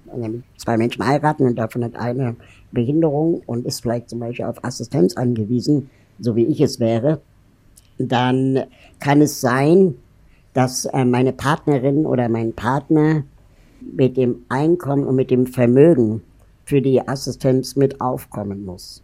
[0.07, 2.37] Wenn zwei Menschen heiraten und davon hat eine
[2.71, 7.23] Behinderung und ist vielleicht zum Beispiel auf Assistenz angewiesen, so wie ich es wäre,
[7.99, 8.65] dann
[8.99, 9.95] kann es sein,
[10.53, 13.25] dass äh, meine Partnerin oder mein Partner
[13.95, 16.23] mit dem Einkommen und mit dem Vermögen
[16.65, 19.03] für die Assistenz mit aufkommen muss.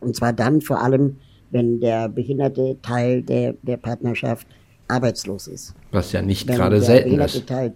[0.00, 1.16] Und zwar dann vor allem,
[1.50, 4.46] wenn der behinderte Teil der, der Partnerschaft
[4.88, 5.74] arbeitslos ist.
[5.92, 7.46] Was ja nicht wenn gerade selten ist.
[7.46, 7.74] Teil,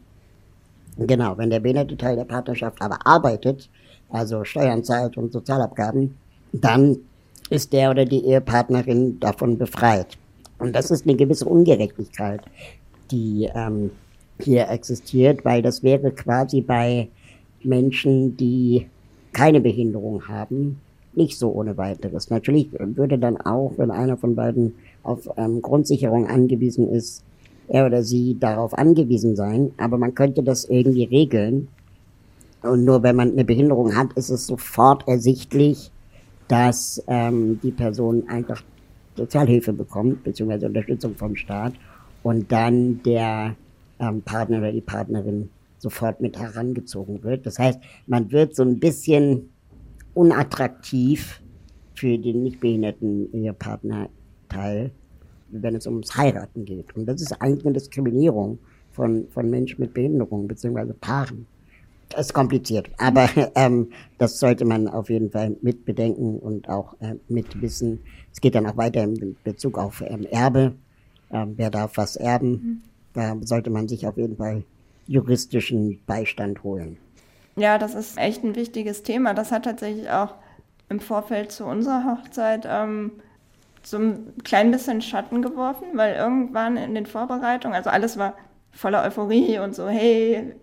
[0.97, 3.69] genau, wenn der behinderte Teil der Partnerschaft aber arbeitet,
[4.11, 6.15] also Steuern zahlt und Sozialabgaben,
[6.53, 6.99] dann
[7.51, 10.19] ist der oder die Ehepartnerin davon befreit.
[10.59, 12.41] Und das ist eine gewisse Ungerechtigkeit,
[13.11, 13.91] die ähm,
[14.41, 17.09] hier existiert, weil das wäre quasi bei
[17.63, 18.87] Menschen, die
[19.33, 20.81] keine Behinderung haben,
[21.15, 22.31] nicht so ohne weiteres.
[22.31, 27.23] Natürlich würde dann auch, wenn einer von beiden auf ähm, Grundsicherung angewiesen ist,
[27.69, 31.69] er oder sie darauf angewiesen sein, aber man könnte das irgendwie regeln.
[32.63, 35.91] Und nur wenn man eine Behinderung hat, ist es sofort ersichtlich,
[36.49, 38.63] dass ähm, die Person einfach
[39.17, 41.75] Sozialhilfe bekommt, beziehungsweise Unterstützung vom Staat
[42.23, 43.55] und dann der
[43.99, 47.47] ähm, Partner oder die Partnerin sofort mit herangezogen wird.
[47.47, 49.51] Das heißt, man wird so ein bisschen
[50.15, 51.43] unattraktiv
[51.95, 54.91] für den nicht behinderten Ehepartnerteil,
[55.51, 56.97] wenn es ums Heiraten geht.
[56.97, 58.59] Und das ist eigentlich eine Diskriminierung
[58.93, 61.47] von, von Menschen mit Behinderung, beziehungsweise Paaren.
[62.11, 66.95] Das ist kompliziert, aber ähm, das sollte man auf jeden Fall mit bedenken und auch
[67.01, 68.01] äh, mit wissen.
[68.33, 70.75] Es geht dann auch weiter in Bezug auf ähm, Erbe.
[71.31, 72.51] Ähm, wer darf was erben?
[72.51, 72.83] Mhm.
[73.15, 74.65] Da sollte man sich auf jeden Fall
[75.07, 76.99] juristischen Beistand holen.
[77.57, 79.33] Ja, das ist echt ein wichtiges Thema.
[79.35, 80.35] Das hat tatsächlich auch
[80.89, 83.13] im Vorfeld zu unserer Hochzeit ähm,
[83.83, 88.35] so ein klein bisschen Schatten geworfen, weil irgendwann in den Vorbereitungen, also alles war
[88.73, 90.55] voller Euphorie und so, hey,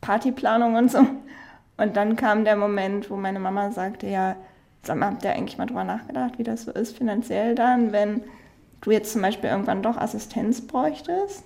[0.00, 1.04] Partyplanung und so.
[1.76, 4.36] Und dann kam der Moment, wo meine Mama sagte, ja,
[4.82, 8.22] sag mal, habt ihr eigentlich mal drüber nachgedacht, wie das so ist finanziell dann, wenn
[8.80, 11.44] du jetzt zum Beispiel irgendwann doch Assistenz bräuchtest?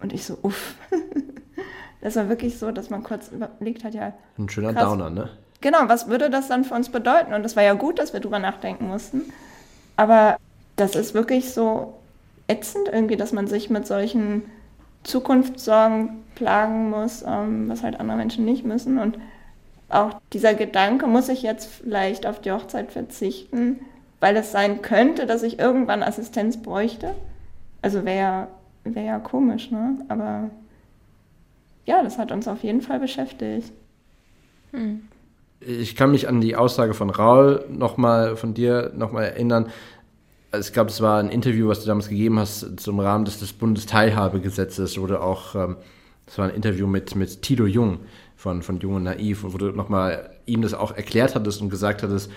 [0.00, 0.74] Und ich so, uff.
[2.00, 4.12] das war wirklich so, dass man kurz überlegt hat, ja.
[4.38, 5.30] Ein schöner krass, Downer, ne?
[5.60, 7.34] Genau, was würde das dann für uns bedeuten?
[7.34, 9.30] Und das war ja gut, dass wir drüber nachdenken mussten.
[9.96, 10.38] Aber
[10.76, 11.94] das ist wirklich so
[12.48, 14.42] ätzend irgendwie, dass man sich mit solchen
[15.02, 18.98] Zukunftssorgen plagen muss, ähm, was halt andere Menschen nicht müssen.
[18.98, 19.18] Und
[19.90, 23.80] auch dieser Gedanke, muss ich jetzt vielleicht auf die Hochzeit verzichten,
[24.20, 27.14] weil es sein könnte, dass ich irgendwann Assistenz bräuchte.
[27.82, 28.48] Also wäre ja
[28.84, 29.98] wäre ja komisch, ne?
[30.08, 30.50] Aber
[31.86, 33.72] ja, das hat uns auf jeden Fall beschäftigt.
[34.72, 35.02] Hm.
[35.60, 39.68] Ich kann mich an die Aussage von Raul nochmal, von dir nochmal erinnern.
[40.52, 43.52] Es gab, es war ein Interview, was du damals gegeben hast zum Rahmen des, des
[43.52, 45.76] Bundesteilhabegesetzes, wurde auch, ähm,
[46.26, 48.00] das war ein Interview mit, mit Tilo Jung
[48.36, 52.02] von, von Jung und Naiv, wo du nochmal ihm das auch erklärt hattest und gesagt
[52.02, 52.30] hattest,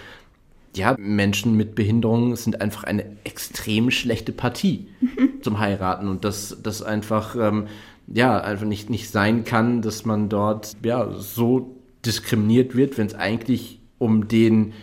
[0.76, 4.88] ja, Menschen mit Behinderungen sind einfach eine extrem schlechte Partie
[5.42, 7.68] zum Heiraten und dass das einfach, ähm,
[8.08, 13.16] ja, einfach nicht, nicht sein kann, dass man dort, ja, so diskriminiert wird, wenn es
[13.16, 14.74] eigentlich um den,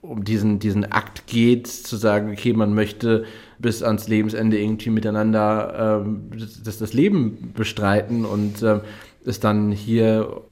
[0.00, 3.24] um diesen, diesen Akt geht, zu sagen, okay, man möchte
[3.58, 6.30] bis ans Lebensende irgendwie miteinander ähm,
[6.64, 8.80] das, das Leben bestreiten und ähm,
[9.24, 10.42] es dann hier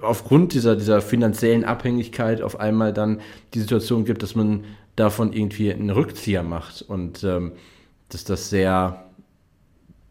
[0.00, 3.20] aufgrund dieser, dieser finanziellen Abhängigkeit auf einmal dann
[3.54, 4.64] die Situation gibt, dass man
[4.96, 7.52] davon irgendwie einen Rückzieher macht und ähm,
[8.08, 9.04] dass das sehr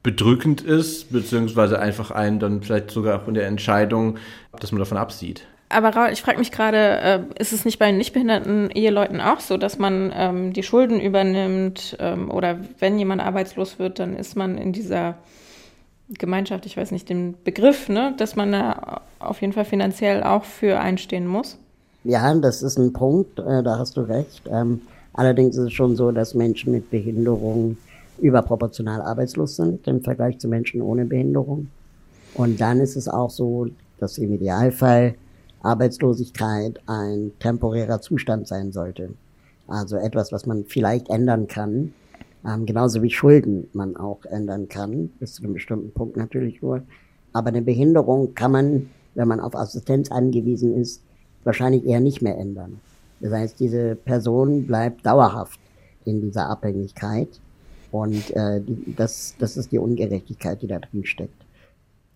[0.04, 4.18] bedrückend ist, beziehungsweise einfach einen dann vielleicht sogar auch in der Entscheidung,
[4.60, 5.46] dass man davon absieht.
[5.70, 9.58] Aber Raul, ich frage mich gerade, äh, ist es nicht bei nichtbehinderten Eheleuten auch so,
[9.58, 14.58] dass man ähm, die Schulden übernimmt ähm, oder wenn jemand arbeitslos wird, dann ist man
[14.58, 15.18] in dieser
[16.18, 20.44] Gemeinschaft, ich weiß nicht den Begriff, ne, dass man da auf jeden Fall finanziell auch
[20.44, 21.58] für einstehen muss.
[22.04, 24.44] Ja, das ist ein Punkt, äh, da hast du recht.
[24.52, 24.82] Ähm,
[25.14, 27.78] allerdings ist es schon so, dass Menschen mit Behinderung
[28.20, 31.68] überproportional arbeitslos sind im Vergleich zu Menschen ohne Behinderung.
[32.34, 33.68] Und dann ist es auch so,
[34.00, 35.16] dass im Idealfall
[35.64, 39.10] Arbeitslosigkeit ein temporärer Zustand sein sollte.
[39.68, 41.94] Also etwas, was man vielleicht ändern kann,
[42.46, 46.84] ähm, genauso wie Schulden man auch ändern kann, bis zu einem bestimmten Punkt natürlich nur.
[47.34, 51.04] Aber eine Behinderung kann man, wenn man auf Assistenz angewiesen ist,
[51.44, 52.80] wahrscheinlich eher nicht mehr ändern.
[53.20, 55.60] Das heißt, diese Person bleibt dauerhaft
[56.06, 57.30] in dieser Abhängigkeit.
[57.92, 61.44] Und äh, die, das, das ist die Ungerechtigkeit, die da drin steckt.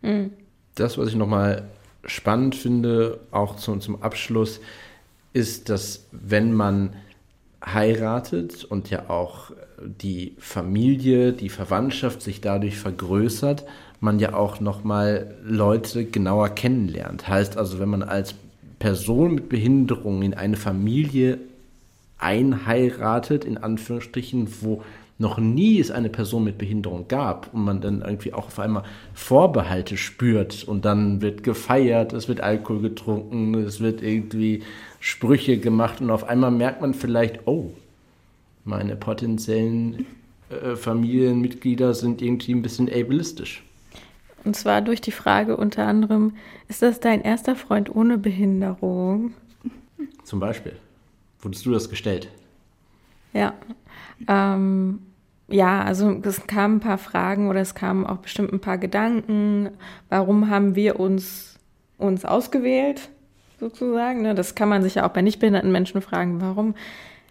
[0.01, 0.31] Mhm.
[0.73, 1.63] Das, was ich nochmal
[2.05, 4.59] spannend finde, auch zum, zum Abschluss,
[5.33, 6.93] ist, dass wenn man
[7.63, 9.51] heiratet und ja auch
[9.81, 13.65] die Familie, die Verwandtschaft sich dadurch vergrößert,
[13.99, 17.27] man ja auch nochmal Leute genauer kennenlernt.
[17.27, 18.35] Heißt also, wenn man als
[18.79, 21.39] Person mit Behinderung in eine Familie
[22.17, 24.83] einheiratet, in Anführungsstrichen, wo
[25.17, 28.83] noch nie es eine Person mit Behinderung gab und man dann irgendwie auch auf einmal
[29.13, 34.63] Vorbehalte spürt und dann wird gefeiert, es wird Alkohol getrunken, es wird irgendwie
[34.99, 37.71] Sprüche gemacht und auf einmal merkt man vielleicht, oh,
[38.65, 40.05] meine potenziellen
[40.49, 43.63] äh, Familienmitglieder sind irgendwie ein bisschen ableistisch.
[44.43, 46.33] Und zwar durch die Frage unter anderem,
[46.67, 49.33] ist das dein erster Freund ohne Behinderung?
[50.23, 50.73] Zum Beispiel.
[51.39, 52.29] Wurdest du das gestellt?
[53.33, 53.53] Ja.
[54.27, 54.99] Ähm,
[55.47, 59.69] ja, also es kamen ein paar Fragen oder es kamen auch bestimmt ein paar Gedanken.
[60.09, 61.59] Warum haben wir uns,
[61.97, 63.09] uns ausgewählt,
[63.59, 64.21] sozusagen?
[64.21, 64.35] Ne?
[64.35, 66.41] Das kann man sich ja auch bei nichtbehinderten Menschen fragen.
[66.41, 66.75] Warum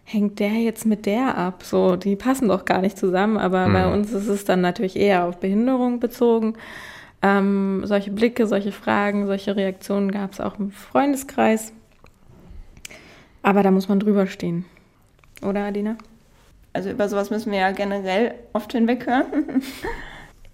[0.04, 1.62] hängt der jetzt mit der ab?
[1.62, 3.72] So, die passen doch gar nicht zusammen, aber mhm.
[3.72, 6.54] bei uns ist es dann natürlich eher auf Behinderung bezogen.
[7.22, 11.72] Ähm, solche Blicke, solche Fragen, solche Reaktionen gab es auch im Freundeskreis.
[13.42, 14.64] Aber da muss man drüber stehen.
[15.42, 15.96] Oder, Adina?
[16.72, 19.62] Also über sowas müssen wir ja generell oft hinweghören.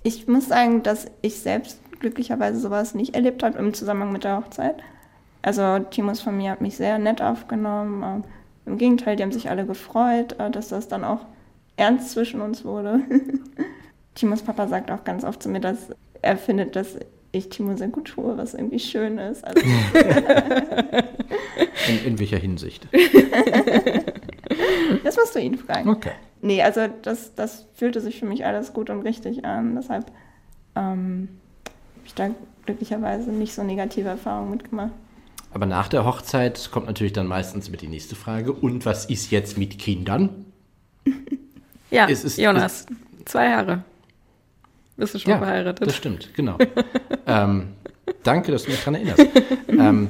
[0.03, 4.39] Ich muss sagen, dass ich selbst glücklicherweise sowas nicht erlebt habe im Zusammenhang mit der
[4.39, 4.77] Hochzeit.
[5.43, 8.25] Also Timos Familie hat mich sehr nett aufgenommen.
[8.71, 11.27] Im Gegenteil, die haben sich alle gefreut, äh, dass das dann auch
[11.77, 13.01] ernst zwischen uns wurde.
[14.15, 15.89] Timos Papa sagt auch ganz oft zu mir, dass
[16.23, 16.97] er findet, dass
[17.33, 19.45] ich Timo sehr gut tue, was irgendwie schön ist.
[19.45, 19.61] Also
[21.89, 22.87] in, in welcher Hinsicht?
[25.05, 25.89] das musst du ihn fragen.
[25.89, 26.13] Okay.
[26.43, 29.75] Nee, also das, das fühlte sich für mich alles gut und richtig an.
[29.77, 30.07] Deshalb
[30.77, 31.29] ähm,
[31.65, 32.31] habe ich da
[32.67, 34.93] glücklicherweise nicht so negative Erfahrungen mitgemacht.
[35.53, 38.53] Aber nach der Hochzeit kommt natürlich dann meistens mit die nächste Frage.
[38.53, 40.47] Und was ist jetzt mit Kindern?
[41.93, 42.89] Ja, es ist, Jonas, ist,
[43.25, 43.83] zwei Jahre.
[44.97, 45.89] Bist du schon ja, verheiratet?
[45.89, 46.57] Das stimmt, genau.
[47.27, 47.71] ähm,
[48.23, 49.27] danke, dass du mich daran erinnerst.
[49.67, 50.09] ähm,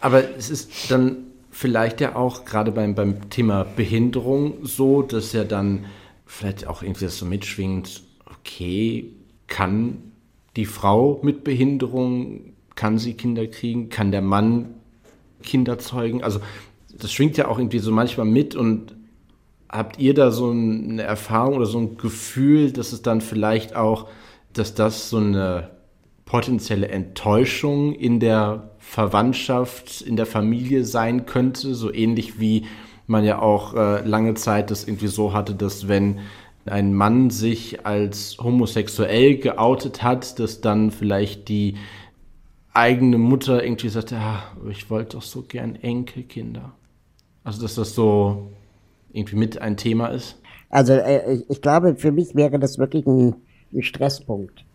[0.00, 1.16] aber es ist dann
[1.50, 5.86] vielleicht ja auch gerade beim, beim Thema Behinderung so, dass ja dann
[6.26, 9.12] vielleicht auch irgendwie das so mitschwingt, okay,
[9.46, 10.12] kann
[10.56, 14.74] die Frau mit Behinderung, kann sie Kinder kriegen, kann der Mann
[15.42, 16.22] Kinder zeugen?
[16.22, 16.40] Also
[16.96, 18.94] das schwingt ja auch irgendwie so manchmal mit und
[19.68, 24.08] habt ihr da so eine Erfahrung oder so ein Gefühl, dass es dann vielleicht auch,
[24.52, 25.70] dass das so eine
[26.24, 32.66] potenzielle Enttäuschung in der Verwandtschaft, in der Familie sein könnte, so ähnlich wie
[33.06, 36.20] man ja auch äh, lange Zeit das irgendwie so hatte, dass wenn
[36.66, 41.76] ein Mann sich als homosexuell geoutet hat, dass dann vielleicht die
[42.76, 46.72] eigene Mutter irgendwie sagt, ja, ich wollte doch so gern Enkelkinder.
[47.44, 48.50] Also dass das so
[49.12, 50.40] irgendwie mit ein Thema ist.
[50.68, 53.36] Also äh, ich glaube, für mich wäre das wirklich ein,
[53.72, 54.66] ein Stresspunkt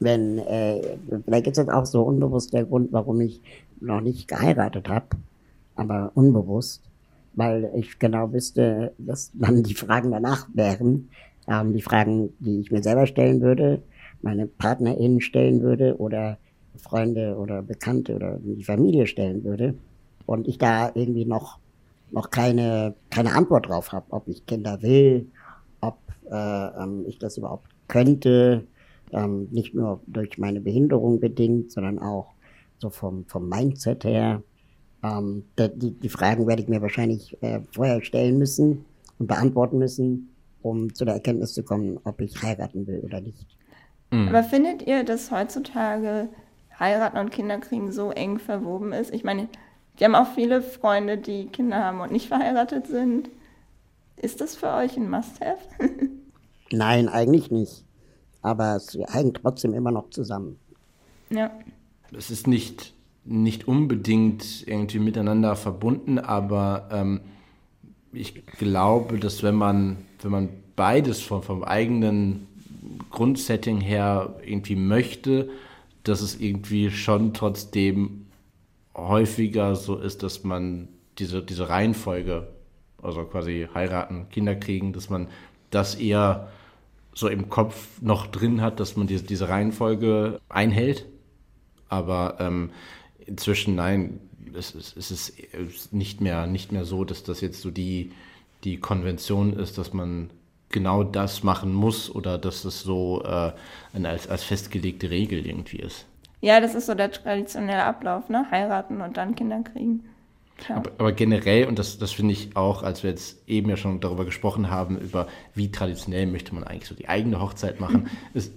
[0.00, 0.80] wenn, äh,
[1.24, 3.40] vielleicht ist das auch so unbewusst der Grund, warum ich
[3.80, 5.06] noch nicht geheiratet habe,
[5.76, 6.82] aber unbewusst,
[7.34, 11.10] weil ich genau wüsste, dass dann die Fragen danach wären,
[11.46, 13.82] ähm, die Fragen, die ich mir selber stellen würde,
[14.22, 16.38] meine PartnerInnen stellen würde oder
[16.78, 19.74] Freunde oder Bekannte oder die Familie stellen würde
[20.26, 21.58] und ich da irgendwie noch
[22.12, 25.26] noch keine keine Antwort drauf habe, ob ich Kinder will,
[25.80, 25.98] ob
[26.30, 28.66] äh, ähm, ich das überhaupt könnte,
[29.12, 32.32] ähm, nicht nur durch meine Behinderung bedingt, sondern auch
[32.78, 34.42] so vom, vom Mindset her.
[35.02, 38.84] Ähm, die, die Fragen werde ich mir wahrscheinlich äh, vorher stellen müssen
[39.18, 40.30] und beantworten müssen,
[40.62, 43.46] um zu der Erkenntnis zu kommen, ob ich heiraten will oder nicht.
[44.10, 44.28] Mhm.
[44.28, 46.28] Aber findet ihr, dass heutzutage
[46.80, 49.14] heiraten und Kinderkriegen so eng verwoben ist?
[49.14, 49.48] Ich meine,
[49.98, 53.30] die haben auch viele Freunde, die Kinder haben und nicht verheiratet sind.
[54.16, 55.60] Ist das für euch ein Must-Have?
[56.72, 57.84] Nein, eigentlich nicht
[58.42, 60.56] aber es hängt trotzdem immer noch zusammen.
[61.30, 61.50] Ja.
[62.16, 67.20] Es ist nicht, nicht unbedingt irgendwie miteinander verbunden, aber ähm,
[68.12, 72.46] ich glaube, dass wenn man, wenn man beides vom, vom eigenen
[73.10, 75.50] Grundsetting her irgendwie möchte,
[76.04, 78.26] dass es irgendwie schon trotzdem
[78.94, 80.88] häufiger so ist, dass man
[81.18, 82.48] diese, diese Reihenfolge,
[83.02, 85.28] also quasi heiraten, Kinder kriegen, dass man
[85.70, 86.48] das eher
[87.14, 91.06] so im Kopf noch drin hat, dass man diese, diese Reihenfolge einhält.
[91.88, 92.70] Aber ähm,
[93.26, 94.20] inzwischen, nein,
[94.54, 98.12] es, es, es ist nicht mehr, nicht mehr so, dass das jetzt so die,
[98.64, 100.30] die Konvention ist, dass man
[100.70, 103.52] genau das machen muss oder dass es so äh,
[104.02, 106.06] als, als festgelegte Regel irgendwie ist.
[106.40, 108.46] Ja, das ist so der traditionelle Ablauf, ne?
[108.50, 110.04] Heiraten und dann Kinder kriegen.
[110.68, 114.00] Aber, aber, generell, und das, das finde ich auch, als wir jetzt eben ja schon
[114.00, 118.52] darüber gesprochen haben, über wie traditionell möchte man eigentlich so die eigene Hochzeit machen, ist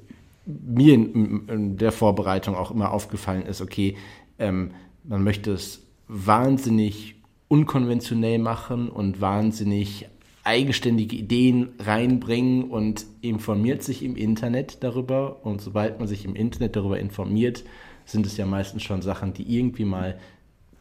[0.45, 3.95] mir in, in der Vorbereitung auch immer aufgefallen ist, okay,
[4.39, 4.71] ähm,
[5.05, 7.15] man möchte es wahnsinnig
[7.47, 10.07] unkonventionell machen und wahnsinnig
[10.43, 15.45] eigenständige Ideen reinbringen und informiert sich im Internet darüber.
[15.45, 17.63] Und sobald man sich im Internet darüber informiert,
[18.05, 20.19] sind es ja meistens schon Sachen, die irgendwie mal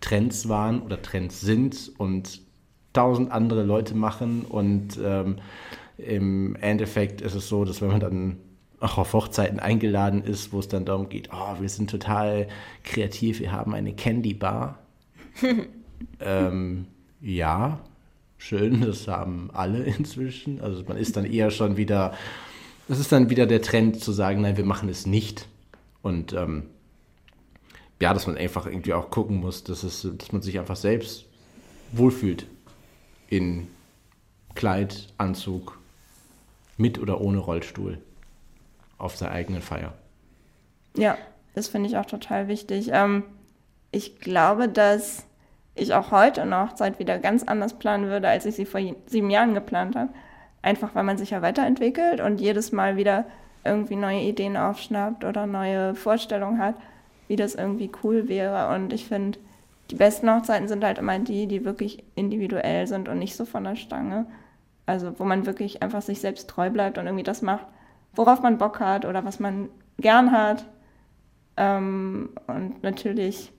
[0.00, 2.40] Trends waren oder Trends sind und
[2.92, 4.44] tausend andere Leute machen.
[4.48, 5.36] Und ähm,
[5.96, 8.38] im Endeffekt ist es so, dass wenn man dann
[8.80, 12.48] auch auf Hochzeiten eingeladen ist, wo es dann darum geht, oh, wir sind total
[12.82, 14.80] kreativ, wir haben eine Candy Bar.
[16.20, 16.86] ähm,
[17.20, 17.78] ja,
[18.42, 20.60] schön, das haben alle inzwischen.
[20.60, 22.14] Also man ist dann eher schon wieder,
[22.88, 25.48] das ist dann wieder der Trend zu sagen, nein, wir machen es nicht.
[26.02, 26.64] Und ähm,
[28.00, 31.24] ja, dass man einfach irgendwie auch gucken muss, dass, es, dass man sich einfach selbst
[31.92, 32.46] wohlfühlt
[33.28, 33.68] in
[34.54, 35.78] Kleid, Anzug,
[36.76, 37.98] mit oder ohne Rollstuhl
[38.98, 39.94] auf der eigenen Feier.
[40.96, 41.16] Ja,
[41.54, 42.88] das finde ich auch total wichtig.
[42.92, 43.22] Ähm,
[43.92, 45.24] ich glaube, dass
[45.74, 49.30] ich auch heute eine Hochzeit wieder ganz anders planen würde, als ich sie vor sieben
[49.30, 50.10] Jahren geplant habe.
[50.60, 53.24] Einfach weil man sich ja weiterentwickelt und jedes Mal wieder
[53.64, 56.74] irgendwie neue Ideen aufschnappt oder neue Vorstellungen hat,
[57.28, 58.74] wie das irgendwie cool wäre.
[58.74, 59.38] Und ich finde,
[59.90, 63.64] die besten Hochzeiten sind halt immer die, die wirklich individuell sind und nicht so von
[63.64, 64.26] der Stange.
[64.86, 67.66] Also wo man wirklich einfach sich selbst treu bleibt und irgendwie das macht,
[68.14, 69.68] worauf man Bock hat oder was man
[69.98, 70.66] gern hat.
[71.56, 73.52] Ähm, und natürlich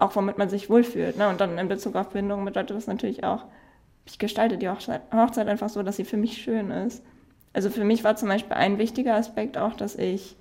[0.00, 1.16] auch, womit man sich wohlfühlt.
[1.16, 1.28] Ne?
[1.28, 3.44] Und dann in Bezug auf Bindung bedeutet das natürlich auch,
[4.06, 7.04] ich gestalte die Hochzeit, Hochzeit einfach so, dass sie für mich schön ist.
[7.52, 10.36] Also für mich war zum Beispiel ein wichtiger Aspekt auch, dass ich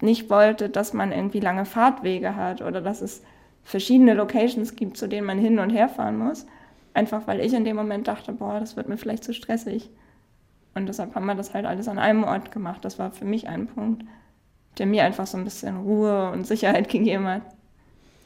[0.00, 3.22] nicht wollte, dass man irgendwie lange Fahrtwege hat oder dass es
[3.62, 6.46] verschiedene Locations gibt, zu denen man hin und her fahren muss.
[6.92, 9.90] Einfach weil ich in dem Moment dachte, boah, das wird mir vielleicht zu stressig.
[10.74, 12.84] Und deshalb haben wir das halt alles an einem Ort gemacht.
[12.84, 14.04] Das war für mich ein Punkt,
[14.78, 17.42] der mir einfach so ein bisschen Ruhe und Sicherheit gegeben hat.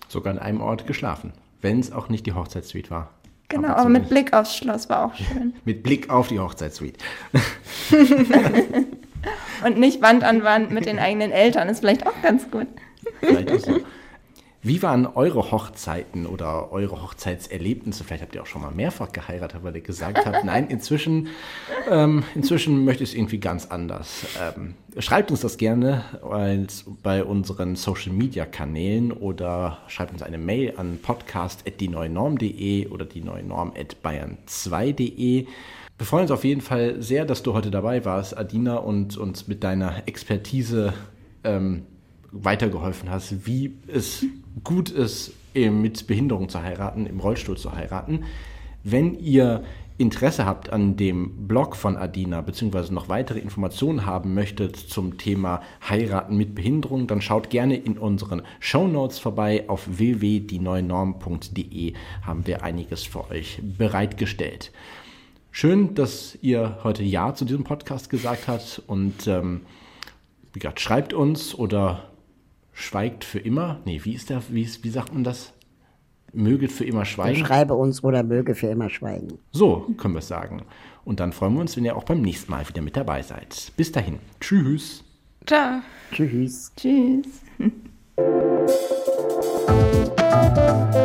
[0.08, 3.10] Sogar an einem Ort geschlafen, wenn es auch nicht die Hochzeitssuite war.
[3.48, 5.54] Genau, aber, aber mit Blick aufs Schloss war auch schön.
[5.64, 6.98] mit Blick auf die Hochzeitssuite.
[9.64, 12.66] und nicht Wand an Wand mit den eigenen Eltern, ist vielleicht auch ganz gut.
[13.20, 13.80] Vielleicht auch so.
[14.60, 18.02] Wie waren eure Hochzeiten oder eure Hochzeitserlebnisse?
[18.02, 21.28] Vielleicht habt ihr auch schon mal mehrfach geheiratet, weil ihr gesagt habt, nein, inzwischen,
[21.88, 24.26] ähm, inzwischen möchte ich es irgendwie ganz anders.
[24.40, 26.02] Ähm, schreibt uns das gerne
[27.04, 33.44] bei unseren Social Media Kanälen oder schreibt uns eine Mail an podcast.dieneuenorm.de oder die neue
[33.44, 35.46] Norm at bayern2.de.
[35.98, 39.46] Wir freuen uns auf jeden Fall sehr, dass du heute dabei warst, Adina, und uns
[39.46, 40.94] mit deiner Expertise
[41.44, 41.86] ähm,
[42.32, 44.24] weitergeholfen hast, wie es
[44.64, 48.24] gut ist, mit Behinderung zu heiraten, im Rollstuhl zu heiraten.
[48.84, 49.64] Wenn ihr
[49.98, 55.60] Interesse habt an dem Blog von Adina, beziehungsweise noch weitere Informationen haben möchtet zum Thema
[55.88, 59.64] Heiraten mit Behinderung, dann schaut gerne in unseren Show Notes vorbei.
[59.66, 64.70] Auf www.dieneuenorm.de haben wir einiges für euch bereitgestellt.
[65.50, 69.62] Schön, dass ihr heute Ja zu diesem Podcast gesagt habt und ähm,
[70.52, 72.07] wie gesagt, schreibt uns oder
[72.78, 73.80] schweigt für immer.
[73.84, 75.52] Nee, wie ist der, wie, wie sagt man das?
[76.32, 77.44] Möget für immer schweigen.
[77.44, 79.38] Schreibe uns oder möge für immer schweigen.
[79.50, 80.62] So können wir es sagen.
[81.04, 83.72] Und dann freuen wir uns, wenn ihr auch beim nächsten Mal wieder mit dabei seid.
[83.76, 84.18] Bis dahin.
[84.40, 85.04] Tschüss.
[85.46, 85.80] Ciao.
[86.12, 86.72] Tschüss.
[86.76, 87.26] Tschüss.